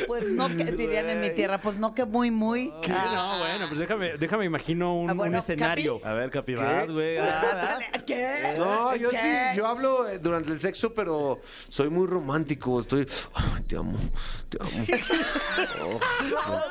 [0.10, 2.74] Pues no que dirían en mi tierra, pues no que muy, muy.
[2.82, 2.92] ¿qué?
[2.92, 3.12] Ah.
[3.14, 6.02] No, bueno, pues déjame, déjame imagino un, Ah, bueno, un escenario.
[6.04, 7.20] A ver, capibás, güey.
[7.20, 8.56] ah, ¿Qué?
[8.58, 9.20] No, yo ¿Qué?
[9.20, 12.80] sí, yo hablo eh, durante el sexo, pero soy muy romántico.
[12.80, 14.00] Estoy, ay, te amo,
[14.50, 14.88] te amo.
[15.84, 16.00] Oh,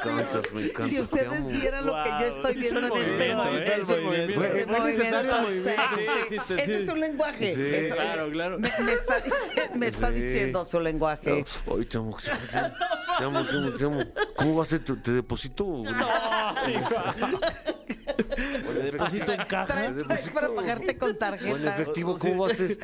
[0.04, 0.88] me encantas, me encantas.
[0.90, 3.58] Si te ustedes vieran lo que yo estoy viendo en este movimiento, momento.
[3.58, 3.82] ¿eh?
[3.82, 4.44] Ese movimiento.
[4.44, 7.54] Ese movimiento, Ese es un lenguaje.
[7.54, 8.58] Sí, Eso- claro, claro.
[8.58, 10.14] Me, me está, dici- me está Sí.
[10.14, 11.44] diciendo su lenguaje.
[11.70, 12.74] Ay, te amo, te amo,
[13.18, 14.00] te amo, te amo, te amo.
[14.36, 14.84] ¿Cómo va a ser?
[14.84, 15.84] ¿Te, te deposito?
[18.72, 19.66] Le deposito en caja.
[19.66, 21.74] Traes para pagarte con O en tarjeta.
[21.74, 22.78] efectivo, ¿cómo va a ser?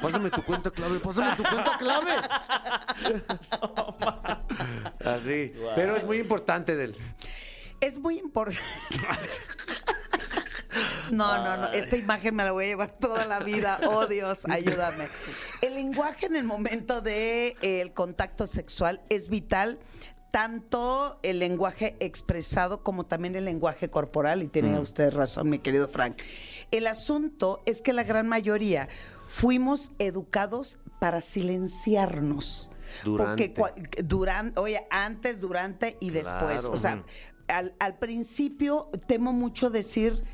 [0.00, 2.12] Pásame tu cuenta clave, pásame tu cuenta clave.
[5.04, 5.52] Así.
[5.74, 6.96] Pero es muy importante del.
[7.80, 8.60] Es muy importante.
[11.10, 11.72] No, no, no.
[11.72, 13.80] Esta imagen me la voy a llevar toda la vida.
[13.86, 15.08] Oh, Dios, ayúdame.
[15.60, 19.78] El lenguaje en el momento del contacto sexual es vital
[20.32, 25.88] tanto el lenguaje expresado como también el lenguaje corporal, y tiene usted razón, mi querido
[25.88, 26.22] Frank.
[26.70, 28.88] El asunto es que la gran mayoría
[29.28, 32.70] fuimos educados para silenciarnos.
[33.04, 33.50] Durante.
[33.50, 36.64] Porque durante, oye, antes, durante y después.
[36.64, 37.04] O sea,
[37.48, 40.24] al, al principio temo mucho decir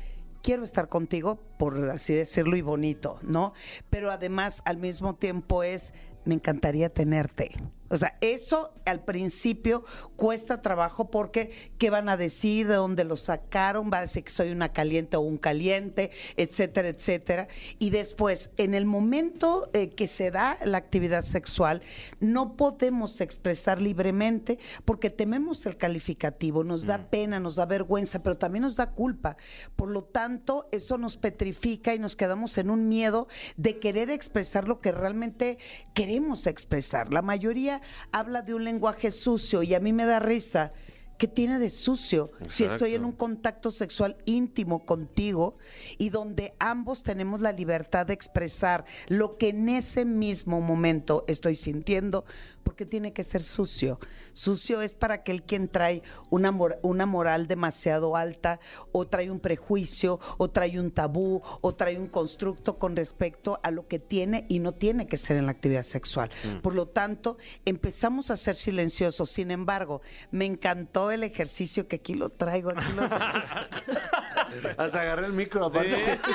[0.41, 3.53] quiero estar contigo, por así decirlo, y bonito, ¿no?
[3.89, 5.93] Pero además, al mismo tiempo es,
[6.25, 7.51] me encantaría tenerte.
[7.89, 9.83] O sea, eso al principio
[10.15, 12.67] cuesta trabajo porque ¿qué van a decir?
[12.67, 13.89] ¿De dónde lo sacaron?
[13.91, 17.47] Va a decir que soy una caliente o un caliente, etcétera, etcétera.
[17.79, 21.81] Y después, en el momento eh, que se da la actividad sexual,
[22.19, 28.37] no podemos expresar libremente porque tememos el calificativo, nos da pena, nos da vergüenza, pero
[28.37, 29.37] también nos da culpa.
[29.75, 34.67] Por lo tanto, eso nos petrifica y nos quedamos en un miedo de querer expresar
[34.67, 35.57] lo que realmente
[35.93, 37.11] queremos expresar.
[37.11, 37.78] La mayoría
[38.11, 40.71] habla de un lenguaje sucio y a mí me da risa.
[41.19, 45.57] ¿Qué tiene de sucio si estoy en un contacto sexual íntimo contigo
[45.97, 51.55] y donde ambos tenemos la libertad de expresar lo que en ese mismo momento estoy
[51.55, 52.23] sintiendo?
[52.63, 53.99] Porque tiene que ser sucio.
[54.33, 58.59] Sucio es para aquel quien trae una, mor- una moral demasiado alta
[58.91, 63.71] o trae un prejuicio o trae un tabú o trae un constructo con respecto a
[63.71, 66.29] lo que tiene y no tiene que ser en la actividad sexual.
[66.61, 69.29] Por lo tanto, empezamos a ser silenciosos.
[69.31, 72.69] Sin embargo, me encantó el ejercicio que aquí lo traigo.
[72.69, 73.03] Aquí lo
[74.77, 76.19] Hasta agarré el micro, aparte.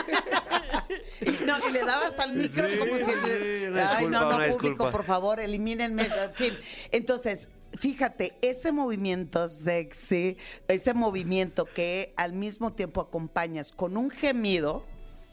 [1.21, 3.03] Y, no, y le dabas al micro Sí, como si...
[3.81, 4.91] Ay, no, no, una público, disculpa.
[4.91, 6.05] por favor, elimínenme.
[6.05, 6.55] En fin,
[6.91, 7.49] entonces...
[7.77, 10.37] Fíjate, ese movimiento sexy,
[10.69, 14.85] ese movimiento que al mismo tiempo acompañas con un gemido,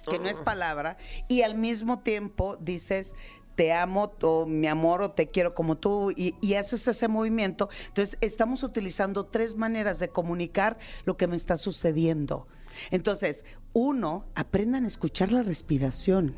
[0.10, 3.13] que no es palabra, y al mismo tiempo dices,
[3.54, 7.69] te amo o mi amor o te quiero como tú y, y haces ese movimiento.
[7.89, 12.47] Entonces estamos utilizando tres maneras de comunicar lo que me está sucediendo.
[12.91, 16.36] Entonces, uno, aprendan a escuchar la respiración.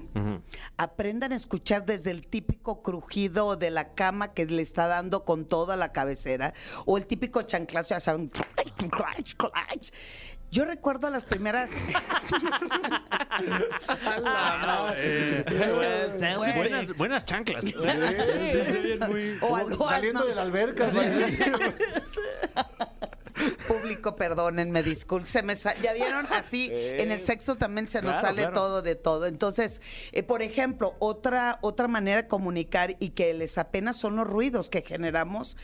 [0.78, 5.46] Aprendan a escuchar desde el típico crujido de la cama que le está dando con
[5.46, 6.54] toda la cabecera
[6.86, 8.32] o el típico chanclazo, ya saben.
[10.52, 11.72] Yo recuerdo las primeras.
[16.56, 17.64] Buenas, buenas chanclas.
[17.66, 17.74] Sí,
[19.10, 20.26] muy- O algo Saliendo no.
[20.28, 20.92] de la alberca.
[23.68, 25.26] Público, perdónenme, disculpen.
[25.26, 28.54] Se me ya vieron así, en el sexo también se nos Claro, sale claro.
[28.56, 29.26] todo de todo.
[29.26, 34.28] Entonces, eh, por ejemplo, otra, otra manera de comunicar y que les apenas son los
[34.28, 35.58] ruidos que generamos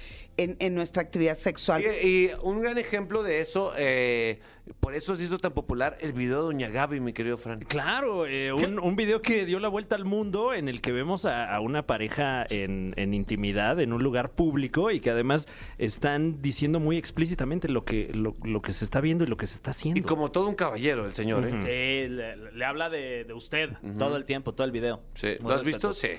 [0.43, 1.83] en, en nuestra actividad sexual.
[1.83, 4.39] Y, y un gran ejemplo de eso, eh,
[4.79, 7.59] por eso se hizo tan popular el video de Doña Gaby, mi querido Fran.
[7.61, 11.25] Claro, eh, un, un video que dio la vuelta al mundo en el que vemos
[11.25, 15.47] a, a una pareja en, en intimidad, en un lugar público y que además
[15.77, 19.47] están diciendo muy explícitamente lo que, lo, lo que se está viendo y lo que
[19.47, 19.99] se está haciendo.
[19.99, 21.59] Y como todo un caballero, el señor, ¿eh?
[21.61, 25.01] Sí, le, le habla de, de usted todo el tiempo, todo el video.
[25.15, 25.35] Sí.
[25.41, 25.93] ¿Lo has visto?
[25.93, 26.09] Sí.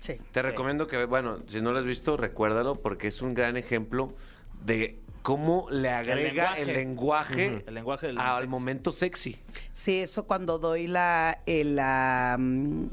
[0.00, 0.16] Sí.
[0.32, 4.14] Te recomiendo que, bueno, si no lo has visto, recuérdalo porque es un gran ejemplo
[4.64, 7.64] de cómo le agrega el lenguaje, lenguaje.
[7.66, 9.36] El lenguaje del al momento sexy.
[9.72, 12.86] Sí, eso cuando doy la, el, la, mm,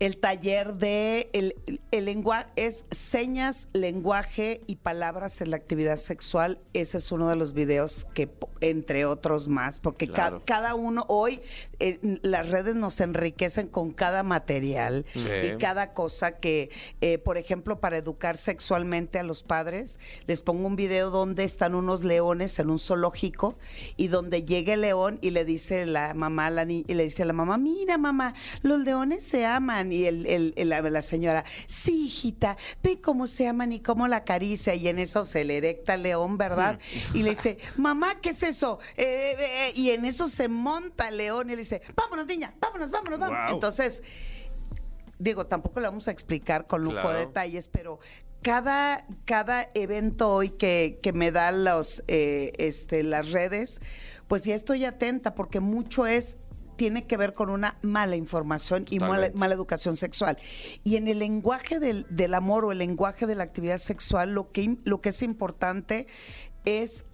[0.00, 1.56] el taller de el,
[1.90, 6.60] el lenguaje es señas, lenguaje y palabras en la actividad sexual.
[6.72, 8.28] Ese es uno de los videos que,
[8.60, 11.40] entre otros más, porque ca- cada uno hoy
[11.80, 15.20] eh, las redes nos enriquecen con cada material Sí.
[15.54, 20.66] y cada cosa que, eh, por ejemplo, para educar sexualmente a los padres, les pongo
[20.68, 23.58] un video donde están unos leones en un zoológico
[23.96, 27.22] y donde llega el león y le dice la mamá la ni- y le dice
[27.24, 31.44] a la mamá, mira mamá, los leones se aman y el, el- el- la, señora,
[31.66, 35.58] sí hijita, ve cómo se aman y cómo la acaricia y en eso se le
[35.58, 36.78] erecta león, ¿verdad?
[37.14, 38.78] Y le dice, mamá, ¿qué es eso?
[38.96, 39.04] Eh,
[39.38, 43.18] eh, eh, y en eso se monta león y le dice, vámonos niña, vámonos, vámonos,
[43.18, 43.52] vámonos.
[43.52, 44.02] Entonces,
[45.18, 47.12] digo, tampoco le vamos a explicar con lujo Claro.
[47.12, 47.98] de detalles, pero
[48.42, 53.80] cada, cada evento hoy que, que me dan los, eh, este, las redes,
[54.28, 56.38] pues ya estoy atenta porque mucho es
[56.78, 60.38] tiene que ver con una mala información y mala, mala educación sexual.
[60.84, 64.52] Y en el lenguaje del, del amor o el lenguaje de la actividad sexual, lo
[64.52, 66.06] que, lo que es importante
[66.64, 67.04] es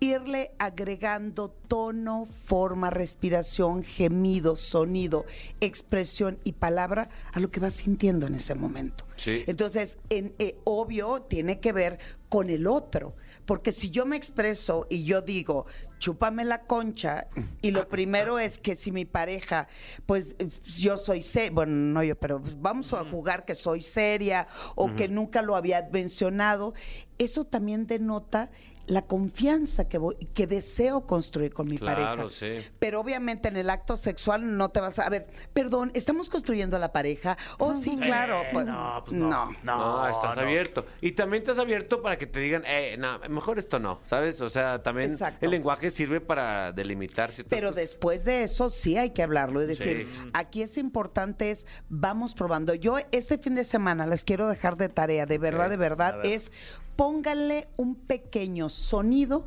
[0.00, 5.24] irle agregando tono, forma, respiración, gemido, sonido,
[5.60, 9.04] expresión y palabra a lo que vas sintiendo en ese momento.
[9.16, 9.44] Sí.
[9.46, 13.14] Entonces, en, eh, obvio, tiene que ver con el otro.
[13.48, 15.64] Porque si yo me expreso y yo digo,
[15.98, 17.28] chúpame la concha,
[17.62, 19.68] y lo primero es que si mi pareja,
[20.04, 24.94] pues yo soy seria, bueno, no yo, pero vamos a jugar que soy seria o
[24.94, 26.74] que nunca lo había mencionado,
[27.16, 28.50] eso también denota
[28.88, 32.28] la confianza que voy, que deseo construir con mi Claro, pareja.
[32.30, 32.66] sí.
[32.78, 36.78] Pero obviamente en el acto sexual no te vas a, a ver, perdón, estamos construyendo
[36.78, 37.36] la pareja.
[37.58, 38.42] Oh, sí, claro.
[38.42, 39.50] Eh, pues, no, pues no.
[39.62, 40.42] No, estás no.
[40.42, 40.86] abierto.
[41.00, 44.40] Y también estás abierto para que te digan, eh, no, mejor esto no, ¿sabes?
[44.40, 45.44] O sea, también Exacto.
[45.44, 47.82] el lenguaje sirve para delimitar ciertas Pero cosas.
[47.82, 50.30] después de eso sí hay que hablarlo y decir, Sí.
[50.32, 52.74] aquí es importante es, vamos probando.
[52.74, 56.50] Yo este fin de semana les quiero dejar de tarea, de verdad, de verdad, es
[56.98, 59.46] pónganle un pequeño sonido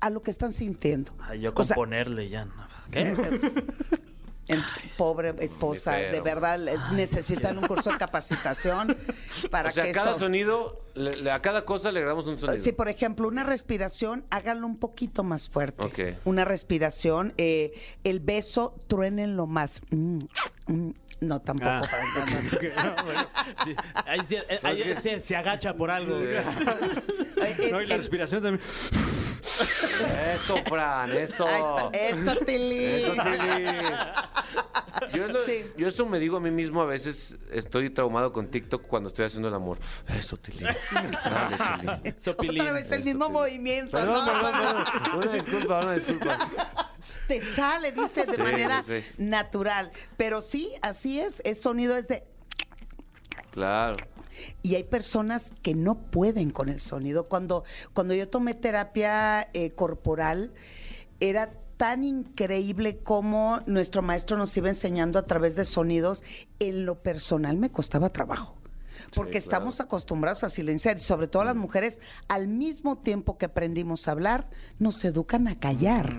[0.00, 1.12] a lo que están sintiendo.
[1.20, 2.44] Ay, yo O sea, componerle ya.
[2.44, 2.52] no.
[2.90, 3.16] ¿Qué?
[4.48, 4.60] el
[4.98, 8.94] pobre esposa, de verdad, le- necesitan un curso de capacitación
[9.50, 10.18] para o sea, que cada esto...
[10.24, 12.58] sonido, le- le- a cada cosa le agregamos un sonido.
[12.62, 15.82] Si, por ejemplo, una respiración, háganlo un poquito más fuerte.
[15.82, 16.18] Ok.
[16.26, 17.72] Una respiración, eh,
[18.04, 19.80] el beso, truénenlo más.
[19.90, 20.18] Mm,
[20.66, 20.90] mm.
[21.22, 21.70] No, tampoco.
[21.70, 21.82] Ah.
[21.88, 22.96] para- no, no.
[22.96, 23.28] No, bueno.
[23.64, 26.18] Sí, ahí sí, eh, ahí se, se agacha por algo.
[27.42, 28.64] Es- No, y la es- respiración también.
[30.34, 31.46] Eso, Fran, eso.
[31.46, 32.30] Ahí está.
[32.32, 32.84] Eso, Tili.
[32.84, 33.78] Eso, Tili.
[35.14, 35.64] Yo, lo- Sí.
[35.76, 39.26] yo eso me digo a mí mismo a veces, estoy traumado con TikTok cuando estoy
[39.26, 39.78] haciendo el amor.
[40.08, 40.64] Eso, Tili.
[40.92, 42.14] Dale.
[42.26, 43.92] Otra vez el mismo movimiento.
[43.96, 44.32] Perdón, ¿no?
[44.42, 45.18] perdón, perdón.
[45.22, 46.38] Una disculpa, una disculpa.
[47.28, 49.02] Te sale, viste, de Sí, manera sí.
[49.18, 49.90] natural.
[50.16, 51.40] Pero sí, así es.
[51.44, 52.24] El sonido es de.
[53.50, 53.96] Claro.
[54.62, 57.24] Y hay personas que no pueden con el sonido.
[57.24, 60.52] Cuando, cuando yo tomé terapia eh, corporal,
[61.20, 66.22] era tan increíble como nuestro maestro nos iba enseñando a través de sonidos.
[66.58, 68.56] En lo personal me costaba trabajo.
[69.14, 69.44] Porque claro.
[69.44, 74.12] estamos acostumbrados a silenciar, y sobre todo las mujeres, al mismo tiempo que aprendimos a
[74.12, 76.14] hablar, nos educan a callar.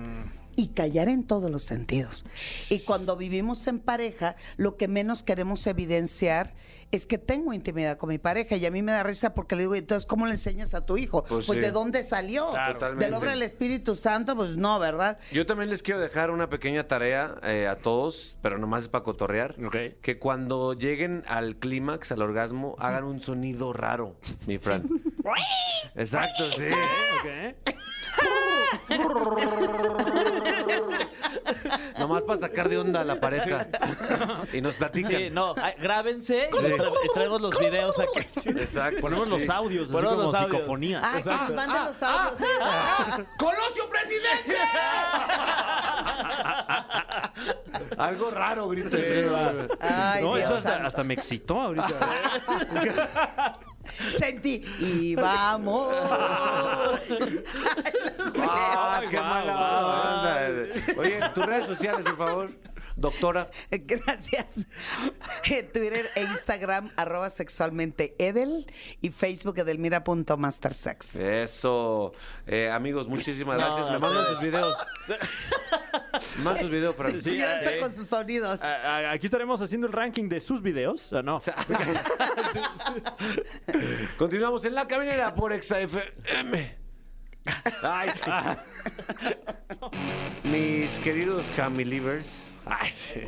[0.56, 2.24] Y callar en todos los sentidos.
[2.70, 6.54] Y cuando vivimos en pareja, lo que menos queremos evidenciar
[6.92, 8.54] es que tengo intimidad con mi pareja.
[8.54, 10.96] Y a mí me da risa porque le digo, entonces, ¿cómo le enseñas a tu
[10.96, 11.24] hijo?
[11.24, 11.64] Pues Pues, sí.
[11.64, 12.50] ¿de dónde salió?
[12.50, 12.74] Claro.
[12.74, 13.04] Totalmente.
[13.06, 14.36] ¿Del obra del Espíritu Santo?
[14.36, 15.18] Pues no, ¿verdad?
[15.32, 19.02] Yo también les quiero dejar una pequeña tarea eh, a todos, pero nomás es para
[19.02, 19.56] cotorrear.
[19.64, 19.76] Ok.
[20.02, 24.14] Que cuando lleguen al clímax, al orgasmo, hagan un sonido raro,
[24.46, 24.88] mi Fran.
[25.96, 26.66] Exacto, sí.
[26.66, 27.73] Ok.
[31.98, 33.66] Nomás para sacar de onda a la pareja.
[34.52, 35.10] Y nos platican.
[35.12, 38.20] Sí, no, ay, grábense y tra- y traemos los videos aquí.
[38.50, 39.00] Exacto.
[39.00, 40.50] Ponemos los audios, así Ponemos como los audios.
[40.56, 41.00] psicofonía.
[41.00, 42.40] Que nos manden los audios.
[42.40, 43.24] ¿eh?
[43.38, 44.58] ¡Colosio presidente!
[47.98, 48.96] Algo raro, grita.
[49.80, 50.86] Ay, no, Dios eso hasta, santo.
[50.88, 51.98] hasta me excitó ahorita.
[54.18, 54.62] Sentí.
[54.78, 55.92] Y vamos.
[58.38, 59.54] ¡Ah, qué mala
[60.20, 60.40] onda!
[60.96, 62.50] Oye, tus redes sociales, por favor,
[62.96, 63.50] doctora.
[63.70, 64.54] Gracias.
[65.44, 68.66] Twitter e Instagram, arroba sexualmente Edel
[69.00, 71.16] y Facebook edelmira.mastersex.
[71.16, 72.12] Eso.
[72.46, 73.90] Eh, amigos, muchísimas No, gracias.
[73.90, 74.76] Me mandan sus videos.
[76.38, 77.20] Me mandan tus videos, Fran.
[77.20, 78.60] Sí, eh, con sus sonidos.
[78.60, 81.40] A- a- Aquí estaremos haciendo el ranking de sus videos, ¿o no?
[84.18, 86.83] Continuamos en la caminera por ExaFM.
[87.82, 88.30] Ay, sí.
[90.44, 92.48] Mis queridos Camilivers.
[92.64, 93.20] Ay, sí.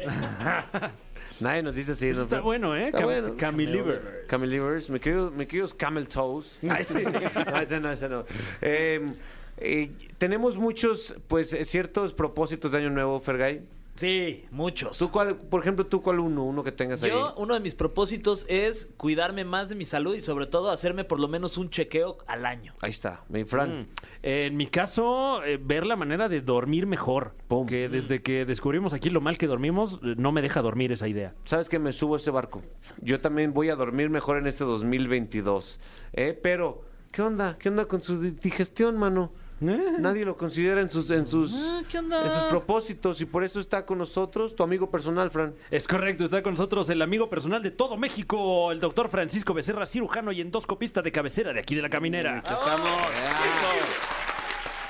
[1.41, 2.11] Nadie nos dice así.
[2.13, 2.23] ¿no?
[2.23, 2.87] Está bueno, ¿eh?
[2.87, 3.35] Está Cam- bueno.
[3.37, 4.25] Camiliver.
[4.27, 4.89] Camilivers.
[4.89, 6.59] Mis queridos, mis queridos Camel Toes.
[6.69, 7.17] Ay, sí, sí.
[7.51, 8.25] No, ese no, ese no.
[8.63, 9.15] Eh,
[9.59, 13.63] eh, tenemos muchos, pues, ciertos propósitos de Año Nuevo, Fergay.
[13.97, 14.99] Sí, muchos.
[14.99, 17.11] ¿Tú cuál, por ejemplo, tú cuál uno, uno que tengas ahí?
[17.11, 21.05] Yo, uno de mis propósitos es cuidarme más de mi salud y sobre todo hacerme
[21.05, 22.75] por lo menos un chequeo al año.
[22.83, 23.81] Ahí está, mi Fran.
[23.81, 23.87] Mm.
[24.23, 27.33] Eh, en mi caso, eh, ver la manera de dormir mejor.
[27.49, 27.67] Pum.
[27.67, 31.09] Que desde que descubrimos aquí lo mal que dormimos, eh, no me deja dormir esa
[31.09, 31.35] idea.
[31.45, 32.63] ¿Sabes que me subo a ese barco?
[33.01, 35.81] Yo también voy a dormir mejor en este 2022.
[36.13, 36.39] ¿eh?
[36.43, 36.83] Pero,
[37.13, 37.57] ¿qué onda?
[37.59, 39.33] ¿Qué onda con su di- digestión, mano?
[39.59, 42.27] Nadie lo considera en sus, en sus, Ah, ¿qué onda?
[42.27, 45.55] en sus propósitos y por eso está con nosotros tu amigo personal, Fran.
[45.71, 49.87] Es correcto, está con nosotros el amigo personal de todo México, el doctor Francisco Becerra,
[49.87, 52.39] cirujano y endoscopista de cabecera de aquí de la caminera.
[52.39, 53.01] estamos.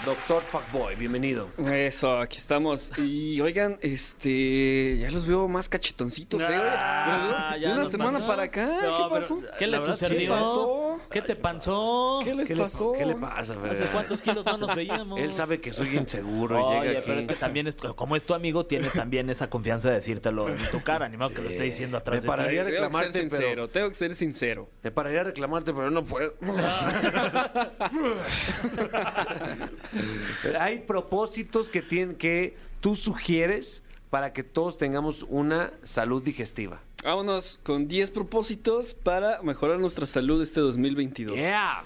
[0.05, 1.49] Doctor Fuckboy, bienvenido.
[1.73, 2.93] Eso, aquí estamos.
[2.97, 6.47] Y oigan, este, ya los veo más cachetoncitos, ¿eh?
[6.49, 8.27] Ah, De ya una semana pasó.
[8.29, 9.41] para acá, No, ¿qué pasó?
[9.59, 10.19] ¿Qué les sucedió?
[10.19, 11.01] ¿qué pasó?
[11.11, 12.21] ¿Qué te pasó?
[12.25, 12.93] ¿Qué les ¿Qué pasó?
[12.93, 13.89] ¿Qué le pasa, ¿Hace Fergay?
[13.93, 15.19] cuántos kilos no nos veíamos?
[15.19, 17.09] Él sabe que soy inseguro y Oye, llega aquí.
[17.09, 20.49] pero es que también, es- como es tu amigo, tiene también esa confianza de decírtelo
[20.49, 22.43] en tu cara, ni modo que lo esté diciendo atrás Me de ti.
[22.43, 24.69] a Tengo que ser reclamarte, pero- sincero, tengo que ser sincero.
[24.85, 26.35] Me pararía a reclamarte, pero no puedo.
[30.61, 36.81] Hay propósitos que tienen que tú sugieres para que todos tengamos una salud digestiva.
[37.05, 41.37] Vámonos con 10 propósitos para mejorar nuestra salud este 2022.
[41.37, 41.85] Yeah.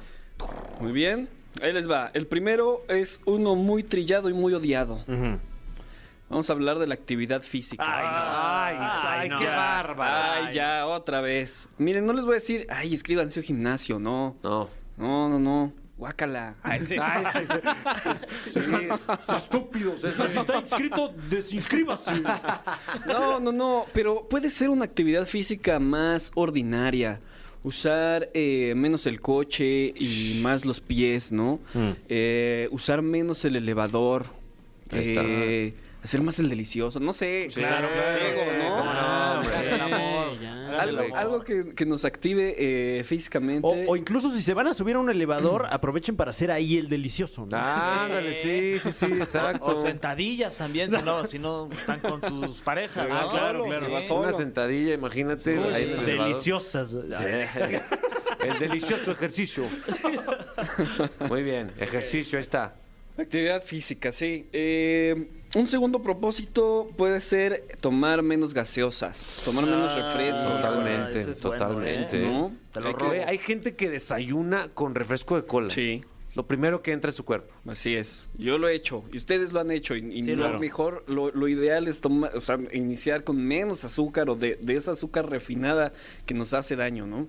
[0.80, 1.28] Muy bien,
[1.62, 2.10] ahí les va.
[2.14, 5.04] El primero es uno muy trillado y muy odiado.
[6.28, 7.82] Vamos a hablar de la actividad física.
[7.84, 9.38] Ay, ay, no.
[9.38, 9.56] qué Ya.
[9.56, 10.46] bárbaro.
[10.46, 11.68] Ay, ya, otra vez.
[11.76, 14.36] Miren, no les voy a decir, ay, escríbanse un gimnasio, no.
[14.42, 14.68] No.
[14.96, 15.72] No, no, no.
[16.00, 16.54] Guácala.
[16.62, 16.96] Ay, sí.
[16.98, 17.40] Ay, sí.
[18.54, 20.02] Sí, sí, estúpidos.
[20.02, 22.22] está inscrito, desinscríbase.
[23.06, 23.84] No, no, no.
[23.92, 27.20] Pero puede ser una actividad física más ordinaria.
[27.62, 31.60] Usar eh, menos el coche y más los pies, ¿no?
[31.74, 31.90] Mm.
[32.08, 34.24] Eh, usar menos el elevador.
[34.90, 35.20] Ahí está.
[35.22, 36.98] Eh, hacer más el delicioso.
[36.98, 37.48] No sé.
[37.52, 38.58] Claro, claro.
[38.58, 38.76] ¿no?
[38.78, 39.54] ¿Cómo no, hombre?
[39.54, 40.69] Eh, El amor, ya.
[40.80, 43.66] Algo, que, que nos active eh, físicamente.
[43.66, 46.76] O, o incluso si se van a subir a un elevador, aprovechen para hacer ahí
[46.78, 47.46] el delicioso.
[47.46, 47.56] ¿no?
[47.56, 49.66] Ándale, sí, sí, sí, exacto.
[49.66, 53.08] O sentadillas también, si no, si no están con sus parejas.
[53.10, 53.30] Ah, ¿no?
[53.30, 53.86] claro, Sí.
[53.86, 54.14] claro.
[54.20, 55.56] Una sentadilla, imagínate.
[55.58, 56.06] ahí en el elevador.
[56.28, 56.94] deliciosas.
[58.40, 59.64] El delicioso ejercicio.
[61.28, 62.74] Muy bien, ejercicio, ahí está.
[63.18, 64.48] Actividad física, sí.
[64.52, 70.44] Eh, un segundo propósito puede ser tomar menos gaseosas, tomar menos refresco.
[70.46, 72.22] Ah, Totalmente, es bueno, totalmente.
[72.22, 72.26] ¿eh?
[72.30, 72.52] ¿No?
[72.72, 73.12] Te lo Hay que- robo.
[73.12, 75.70] Hay, hay gente que desayuna con refresco de cola.
[75.70, 76.02] Sí,
[76.34, 77.52] Lo primero que entra a su cuerpo.
[77.66, 78.30] así es.
[78.38, 79.96] Yo lo he hecho y ustedes lo han hecho.
[79.96, 80.58] Y, y Sí, lo claro.
[80.60, 84.74] mejor, lo, lo ideal es tomar, o sea, iniciar con menos azúcar o de, de
[84.74, 85.92] esa azúcar refinada
[86.26, 87.28] que nos hace daño, ¿no?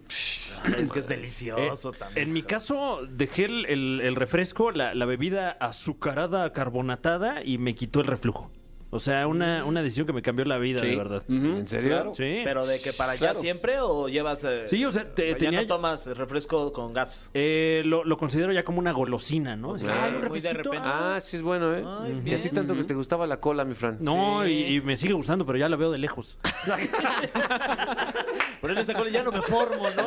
[0.78, 2.28] Es que es delicioso Eh, también.
[2.28, 7.74] en mi caso, dejé el, el- el refresco, la, la bebida azucarada, carbonatada y me
[7.76, 8.52] quitó el reflujo.
[8.94, 10.88] O sea, una, una decisión que me cambió la vida, Sí.
[10.90, 11.24] de verdad.
[11.28, 11.90] Ujú, ¿En serio?
[11.90, 12.14] claro.
[12.14, 12.42] Sí.
[12.44, 13.40] ¿Pero de que para allá Claro.
[13.40, 14.44] siempre o llevas...
[14.44, 17.30] eh, Sí, o sea, te- ya tenía- no tomas refresco con gas?
[17.34, 19.76] Eh, lo, lo considero ya como una golosina, ¿no?
[19.76, 20.88] Así, ay, un muy de refresquito, repente.
[20.92, 21.16] ah.
[21.16, 21.84] Ah, sí es bueno, ¿eh?
[21.88, 22.42] Ay, y a bien.
[22.42, 23.98] ti tanto que te gustaba la cola, mi Fran.
[24.02, 24.52] No, Sí.
[24.52, 26.38] y, y me sigue gustando, pero ya la veo de lejos.
[28.62, 30.04] Pero en esa cola ya no me formo, ¿no?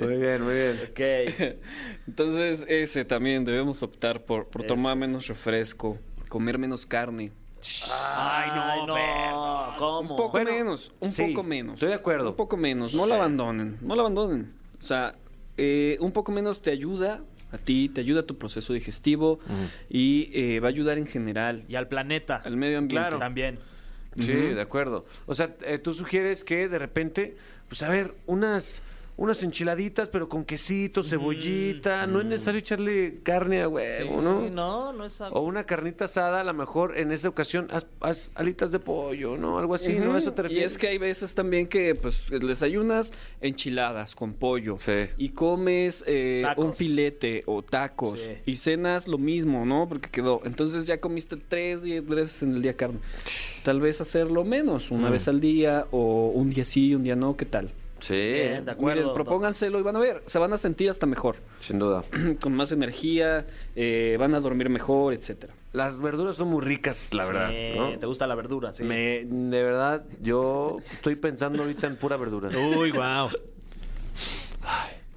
[0.00, 0.78] Muy bien, muy bien.
[0.90, 1.00] ok.
[2.08, 5.98] Entonces, ese también debemos optar por, por tomar menos refresco,
[6.28, 7.32] comer menos carne.
[7.92, 9.76] Ay, no, no.
[9.78, 10.00] ¿Cómo?
[10.12, 11.74] Un poco Bueno, menos, un sí, poco menos.
[11.74, 12.30] estoy de acuerdo.
[12.30, 14.52] Un poco menos, no la abandonen, no la abandonen.
[14.80, 15.14] O sea,
[15.56, 17.20] eh, un poco menos te ayuda
[17.50, 19.40] a ti, te ayuda a tu proceso digestivo
[19.88, 22.36] y eh, va a ayudar en general Y al planeta.
[22.44, 23.00] al medio ambiente.
[23.08, 23.18] Claro.
[23.18, 23.58] También.
[24.16, 25.04] Sí, de acuerdo.
[25.26, 27.36] O sea, eh, tú sugieres que de repente,
[27.68, 28.82] pues a ver, unas,
[29.18, 32.06] unas enchiladitas, pero con quesito, cebollita.
[32.06, 34.44] No es necesario echarle carne a huevo, ¿no?
[34.44, 35.38] Sí, no, no es algo...
[35.40, 39.36] O una carnita asada, a lo mejor en esa ocasión haz, haz alitas de pollo,
[39.36, 39.58] ¿no?
[39.58, 40.16] Algo así, ¿no?
[40.16, 40.72] Eso te Y refieres.
[40.72, 44.92] es que hay veces también que pues desayunas enchiladas con pollo Sí.
[45.16, 48.32] y comes eh, un filete o tacos Sí.
[48.46, 49.88] y cenas lo mismo, ¿no?
[49.88, 50.42] Porque quedó.
[50.44, 53.00] Entonces ya comiste tres diez veces en el día carne.
[53.64, 57.36] Tal vez hacerlo menos, una vez al día o un día sí, un día no,
[57.36, 57.72] ¿qué tal?
[58.00, 59.02] Sí, de acuerdo.
[59.02, 62.04] Miren, propónganselo y van a ver, se van a sentir hasta mejor, sin duda.
[62.40, 63.46] con más energía,
[63.76, 65.54] eh, van a dormir mejor, etcétera.
[65.72, 67.98] Las verduras son muy ricas, la verdad.
[67.98, 68.84] Te gusta la verdura, sí.
[68.84, 72.50] Me, de verdad, yo estoy pensando ahorita en pura verdura.
[72.56, 73.30] Uy, wow.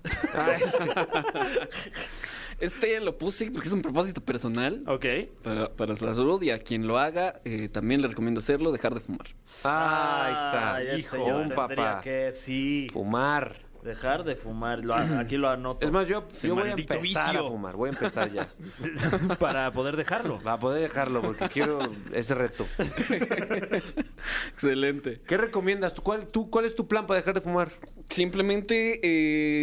[2.62, 4.84] Este lo puse porque es un propósito personal.
[4.88, 5.05] Ok.
[5.43, 8.93] Para, para la salud y a quien lo haga, eh, también le recomiendo hacerlo, dejar
[8.93, 9.28] de fumar.
[9.64, 10.82] Ah, ahí está.
[10.95, 12.01] Este Hijo, yo un papá.
[12.03, 12.88] que sí.
[12.93, 13.70] Fumar.
[13.84, 14.86] Dejar de fumar.
[14.86, 15.84] Lo- aquí lo anoto.
[15.84, 17.45] Es más, yo, yo voy a empezar vicio.
[17.47, 17.76] a fumar.
[17.76, 18.47] Voy a empezar ya.
[19.39, 20.38] Para poder dejarlo.
[20.38, 21.80] Para poder dejarlo, porque quiero
[22.14, 22.68] ese reto.
[24.53, 25.22] Excelente.
[25.28, 25.93] ¿Qué recomiendas?
[25.95, 27.72] ¿Tú, cuál, tú, ¿Cuál es tu plan para dejar de fumar?
[28.09, 28.99] Simplemente,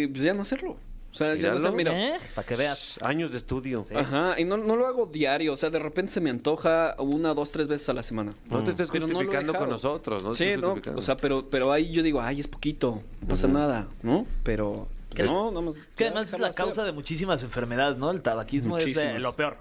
[0.07, 0.77] ya pues ya no hacerlo.
[1.11, 1.57] O sea, Míralo.
[1.57, 2.15] hacer- mira.
[2.15, 2.19] ¿Eh?
[2.35, 2.99] Para que veas.
[3.01, 3.85] Años de estudio.
[3.95, 7.33] Ajá, y no, no lo hago diario, o sea, de repente se me antoja una,
[7.33, 8.33] dos, tres veces a la semana.
[8.49, 10.35] No te estés Pero no con nosotros, ¿no?
[10.35, 13.87] Sí, no, o sea, pero, pero ahí yo digo, ay, es poquito, no pasa nada,
[14.03, 14.25] ¿no?
[14.43, 15.75] Pero Que es- no, no más.
[15.75, 18.11] Es que además es la causa de muchísimas enfermedades, ¿no?
[18.11, 19.21] El tabaquismo es de Muchísimas.
[19.23, 19.57] lo peor.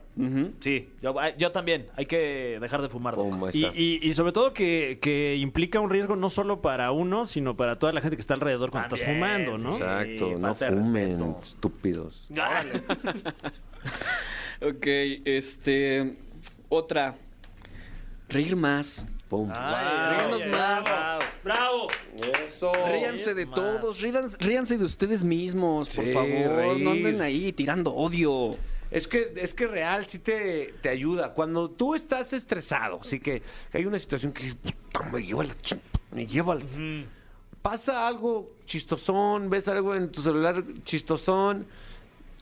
[0.61, 1.87] Sí, yo, yo también.
[1.97, 3.15] Hay que dejar de fumar.
[3.53, 3.77] Y, está.
[3.79, 7.79] y- y sobre todo que, que implica un riesgo no solo para uno, sino para
[7.79, 9.77] toda la gente que está alrededor cuando estás fumando, ¿no?
[9.77, 9.83] sí.
[9.83, 11.41] Exacto, no fumen, respeto.
[11.43, 12.27] estúpidos.
[14.61, 14.87] Ok,
[15.25, 16.17] este.
[16.69, 17.15] Otra.
[18.29, 19.07] Reír más.
[19.29, 19.51] Pum.
[19.51, 20.87] Ríanos más.
[21.45, 21.89] ¡Bravo!
[22.45, 22.73] Eso.
[22.87, 26.79] Ríanse de todos, rían- ríanse de ustedes mismos, por Sí, favor.
[26.79, 27.07] No reír.
[27.07, 28.57] anden ahí tirando odio.
[28.91, 31.35] Es que, es que real sí te, te ayuda.
[31.35, 35.55] Cuando tú estás estresado, así que hay una situación que dices, "Puta, me lleva la
[36.13, 36.65] me lleva la
[37.61, 41.67] Pasa algo chistosón, ves algo en tu celular chistosón,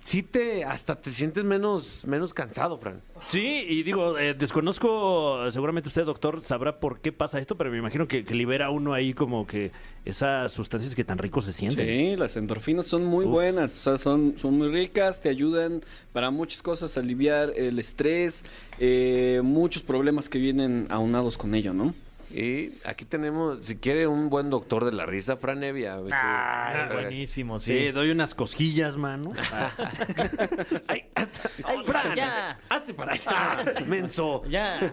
[0.07, 3.03] sí te, hasta te sientes menos, menos cansado, Fran.
[3.27, 7.79] Sí, y digo, eh, desconozco, seguramente usted, doctor, sabrá por qué pasa esto, pero me
[7.79, 9.73] imagino que, que libera uno ahí como que
[10.05, 11.85] esas sustancias que tan ricos se sienten.
[11.87, 13.33] Sí, las endorfinas son muy Uf.
[13.33, 15.83] buenas, o sea, son, son muy ricas, te ayudan
[16.13, 18.45] para muchas cosas, aliviar el estrés,
[18.79, 21.95] eh, muchos problemas que vienen aunados con ello, ¿no?
[22.39, 25.97] Y aquí tenemos, si quiere, un buen doctor de la risa, Fran Evia.
[26.13, 27.93] Ay, buenísimo, Sí, sí.
[27.93, 29.33] doy unas cosquillas, mano.
[30.87, 32.59] Ay, hasta- ay, Fran, ya.
[32.69, 34.43] hazte para allá, menso.
[34.51, 34.93] Ya.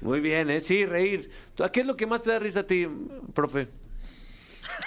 [0.00, 0.60] Muy bien, ¿eh?
[0.60, 1.30] Sí, reír.
[1.56, 2.86] ¿Tú- ¿A qué es lo que más te da risa a ti,
[3.34, 3.66] profe?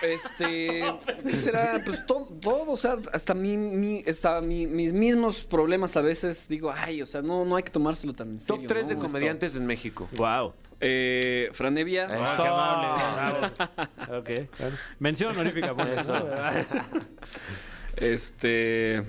[0.01, 0.83] Este,
[1.27, 1.81] ¿qué será?
[1.85, 6.47] Pues todo, todo, o sea, hasta, mi, mi- hasta mi- mis mismos problemas a veces
[6.47, 8.67] digo, ay, o sea, no, no hay que tomárselo tan en Top serio.
[8.67, 8.87] 3 ¿no?
[8.89, 9.05] de Esto.
[9.07, 10.07] comediantes en México.
[10.15, 10.53] wow.
[10.81, 13.47] Eh, Franevia, Ah, qué amable.
[14.07, 14.19] bravo.
[14.19, 14.77] Ok, bueno.
[14.99, 15.75] Mención honorífica.
[15.75, 16.29] por eso.
[17.97, 19.03] este,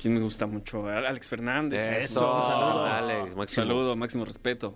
[0.00, 0.86] ¿quién me gusta mucho?
[0.88, 2.04] Alex Fernández.
[2.10, 2.82] Eso, Un saludo.
[2.84, 3.66] dale, máximo.
[3.66, 4.74] Saludo, máximo respeto.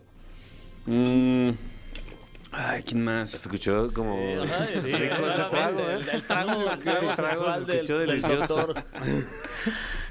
[0.86, 1.50] Mm,
[2.53, 3.34] ay, ¿quién Se más?
[3.34, 5.94] escuchó como sí, rico este trago, ¿eh?
[5.94, 8.57] el, el trago, el Sí, trago el trago sexual se del, escuchó del delicioso.
[8.57, 8.84] doctor.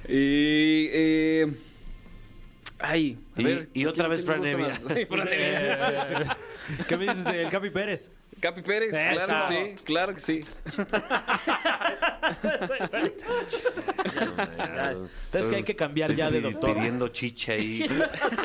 [0.08, 1.54] Y, eh,
[2.80, 3.70] ay, a Y- ver.
[3.74, 4.68] y otra ¿quién- vez Fran Evia.
[4.68, 4.80] más?
[4.94, 6.38] Sí, Fran Evia.
[6.88, 8.12] ¿Qué me dices del Capi Pérez?
[8.42, 10.40] Capi Pérez, claro que sí, claro que sí.
[15.28, 16.74] ¿Sabes que hay que cambiar ya de doctor?
[16.74, 17.88] Pidiendo chicha ahí.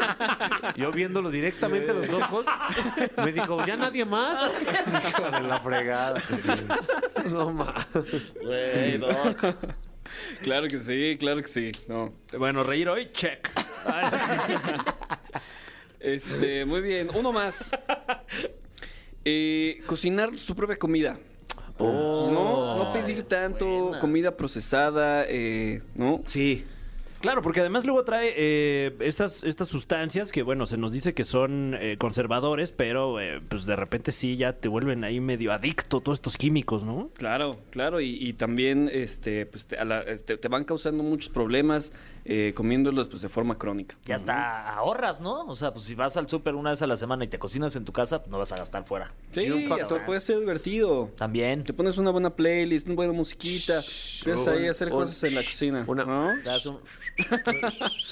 [0.77, 2.45] Yo viéndolo directamente a los ojos,
[3.17, 4.53] me dijo, ¿ya nadie más?
[5.09, 6.23] Hijo de la fregada.
[7.31, 7.87] No más.
[8.43, 9.57] Güey, doc.
[10.43, 11.73] Claro que sí, claro que sí.
[11.89, 12.13] No.
[12.37, 13.51] Bueno, reír hoy, check.
[16.01, 17.09] Este, muy bien.
[17.15, 17.73] Uno más.
[19.29, 21.19] Eh, cocinar su propia comida.
[21.81, 26.23] no, no pedir tanto comida procesada, eh, ¿no?
[26.27, 26.65] Sí.
[27.27, 31.25] Claro, porque además luego trae eh, estas, estas sustancias que, bueno, se nos dice que
[31.25, 36.01] son eh, conservadores, pero eh, pues de repente sí ya te vuelven ahí medio adicto
[36.01, 37.11] todos estos químicos, ¿no?
[37.15, 41.29] Claro, claro, y, y también este, pues, te, a la- este, te van causando muchos
[41.29, 41.93] problemas
[42.29, 43.97] eh, comiéndolos pues, de forma crónica.
[44.05, 45.47] Ya hasta ahorras, ¿no?
[45.47, 47.75] O sea, pues si vas al súper una vez a la semana y te cocinas
[47.77, 49.13] en tu casa, no vas a gastar fuera.
[49.33, 49.83] Sí, un factor.
[49.99, 51.11] hasta puede ser divertido.
[51.17, 51.65] También.
[51.65, 53.75] Te pones una buena playlist, una buena musiquita,
[54.19, 55.85] empiezas ahí a hacer un- cosas en la cocina.
[55.89, 56.33] una- ¿no?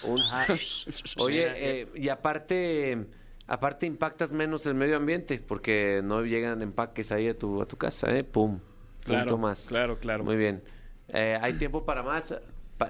[0.04, 0.22] Un-.
[1.18, 3.06] Oye, eh, y aparte,
[3.46, 7.76] aparte impactas menos el medio ambiente, porque no llegan empaques ahí a tu, a tu
[7.76, 8.24] casa, ¿eh?
[8.24, 8.60] Pum.
[9.04, 9.66] Claro, Punto más.
[9.68, 10.24] claro, claro.
[10.24, 10.62] Muy bien.
[11.08, 12.34] Eh, ¿Hay tiempo para más?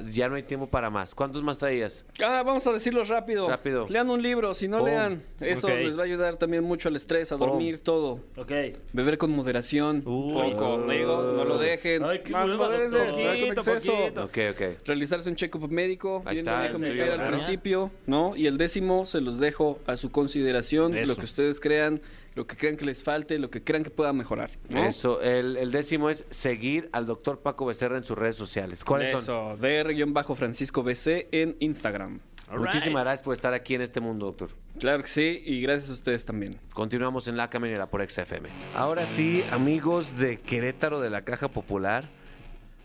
[0.07, 1.15] Ya no hay tiempo para más.
[1.15, 2.05] ¿Cuántos más traías?
[2.25, 3.49] Ah, vamos a decirlo rápido.
[3.49, 3.87] Rápido.
[3.89, 4.87] Lean un libro, si no Pum.
[4.87, 5.75] lean, eso Ok.
[5.75, 8.21] les va a ayudar también mucho al estrés, a dormir, todo.
[8.37, 8.51] Ok.
[8.93, 10.33] Beber con moderación, Uy.
[10.53, 12.03] poco, no digo, no lo dejen.
[12.03, 14.25] Ay, qué Más modérense, Poquito, poquito.
[14.25, 14.87] Ok, ok.
[14.87, 18.35] Realizarse un check-up médico, Ahí bien está, lo al principio, ¿no?
[18.37, 21.13] Y el décimo se los dejo a su consideración, Eso.
[21.13, 22.01] lo que ustedes crean,
[22.35, 24.85] lo que crean que les falte, lo que crean que pueda mejorar, ¿no?
[24.85, 28.83] Eso, el, el décimo es seguir al doctor Paco Becerra en sus redes sociales.
[28.85, 29.21] ¿Cuáles son?
[29.21, 32.21] Eso, DR-Francisco BC en Instagram.
[32.57, 34.51] Muchísimas gracias por estar aquí en este mundo, doctor.
[34.79, 36.55] Claro que sí, y gracias a ustedes también.
[36.75, 38.49] Continuamos en La Caminera por XFM.
[38.75, 42.09] Ahora sí, amigos de Querétaro de la Caja Popular,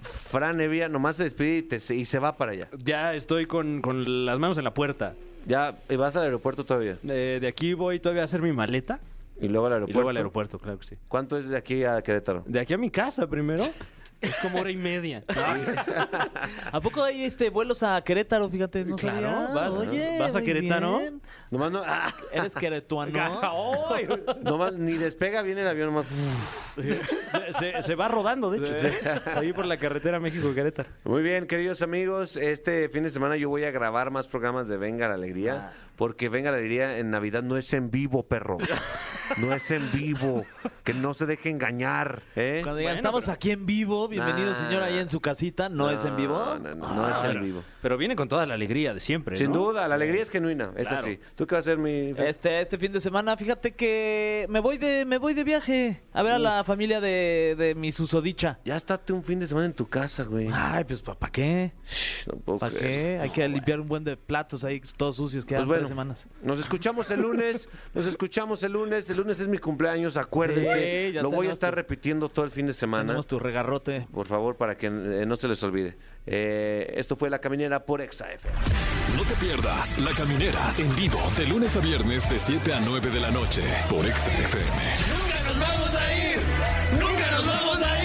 [0.02, 2.70] Fran Evia nomás se despide y, te- y se va para allá.
[2.84, 5.16] Ya estoy con, con las manos en la puerta.
[5.46, 6.98] Ya ¿y vas al aeropuerto todavía.
[7.08, 9.00] Eh, de aquí voy todavía a hacer mi maleta.
[9.42, 9.94] Y luego al Y aeropuerto.
[9.98, 10.96] luego al aeropuerto, claro que sí.
[11.08, 12.44] ¿Cuánto es de aquí a Querétaro?
[12.46, 13.64] De aquí a mi casa primero.
[14.22, 15.24] Es como hora y media.
[16.74, 18.50] ¿A poco hay este vuelos a Querétaro?
[18.50, 19.54] Fíjate, no Claro, sabía.
[19.54, 20.98] vas- Oye, vas a Querétaro.
[21.00, 21.22] bien.
[21.50, 23.12] Nomás no, ah, ¿Eres queretuano?
[24.44, 26.06] Nomás ni despega viene el avión nomás.
[26.76, 28.74] se, se- se va rodando, de hecho.
[29.36, 30.90] Ahí por la carretera México-Querétaro.
[31.06, 34.76] Muy bien, queridos amigos, este fin de semana yo voy a grabar más programas de
[34.78, 38.58] Venga la Alegría, porque Venga la Alegría en Navidad no es en vivo, perro.
[39.38, 40.44] No es en vivo.
[40.84, 42.62] Que no se deje engañar, ¿eh?
[42.64, 44.56] Cuando digan, Bueno, estamos pero- aquí en vivo, Bienvenido, Nah.
[44.56, 45.70] señor, ahí en su casita.
[45.70, 46.40] ¿No, es en vivo?
[46.40, 47.64] No, no, no, no Ah, es en Pero, vivo.
[47.82, 49.36] pero viene con toda la alegría de siempre.
[49.36, 49.60] Sin ¿no?
[49.60, 51.04] duda, la alegría es genuina, es Claro.
[51.06, 51.20] así.
[51.36, 52.14] ¿Tú qué vas a hacer, mi...?
[52.18, 56.24] Este, este fin de semana, fíjate que me voy de, me voy de viaje a
[56.24, 58.60] ver a la familia de, de mi susodicha.
[58.66, 60.48] Ya estate un fin de semana en tu casa, güey.
[60.52, 61.74] Ay, pues ¿para qué?
[62.26, 63.20] No puedo ¿Para qué?
[63.22, 65.46] Hay que limpiar un buen de platos ahí todos sucios.
[65.46, 66.26] Quedan Pues bueno, semanas.
[66.42, 71.14] nos escuchamos el lunes, nos escuchamos el lunes, el lunes es mi cumpleaños, acuérdense, Sí,
[71.14, 74.08] ya lo voy a estar tu- repitiendo todo el fin de semana, Tenemos tu regarrote.
[74.12, 75.98] por favor, para que eh, no se les olvide.
[76.26, 78.56] Eh, esto fue La Caminera por Exa FM.
[79.18, 83.10] No te pierdas La Caminera en vivo de lunes a viernes de 7 a 9
[83.10, 84.82] de la noche por Exa FM.
[85.10, 86.38] Nunca nos vamos a ir.
[87.02, 87.99] Nunca nos vamos a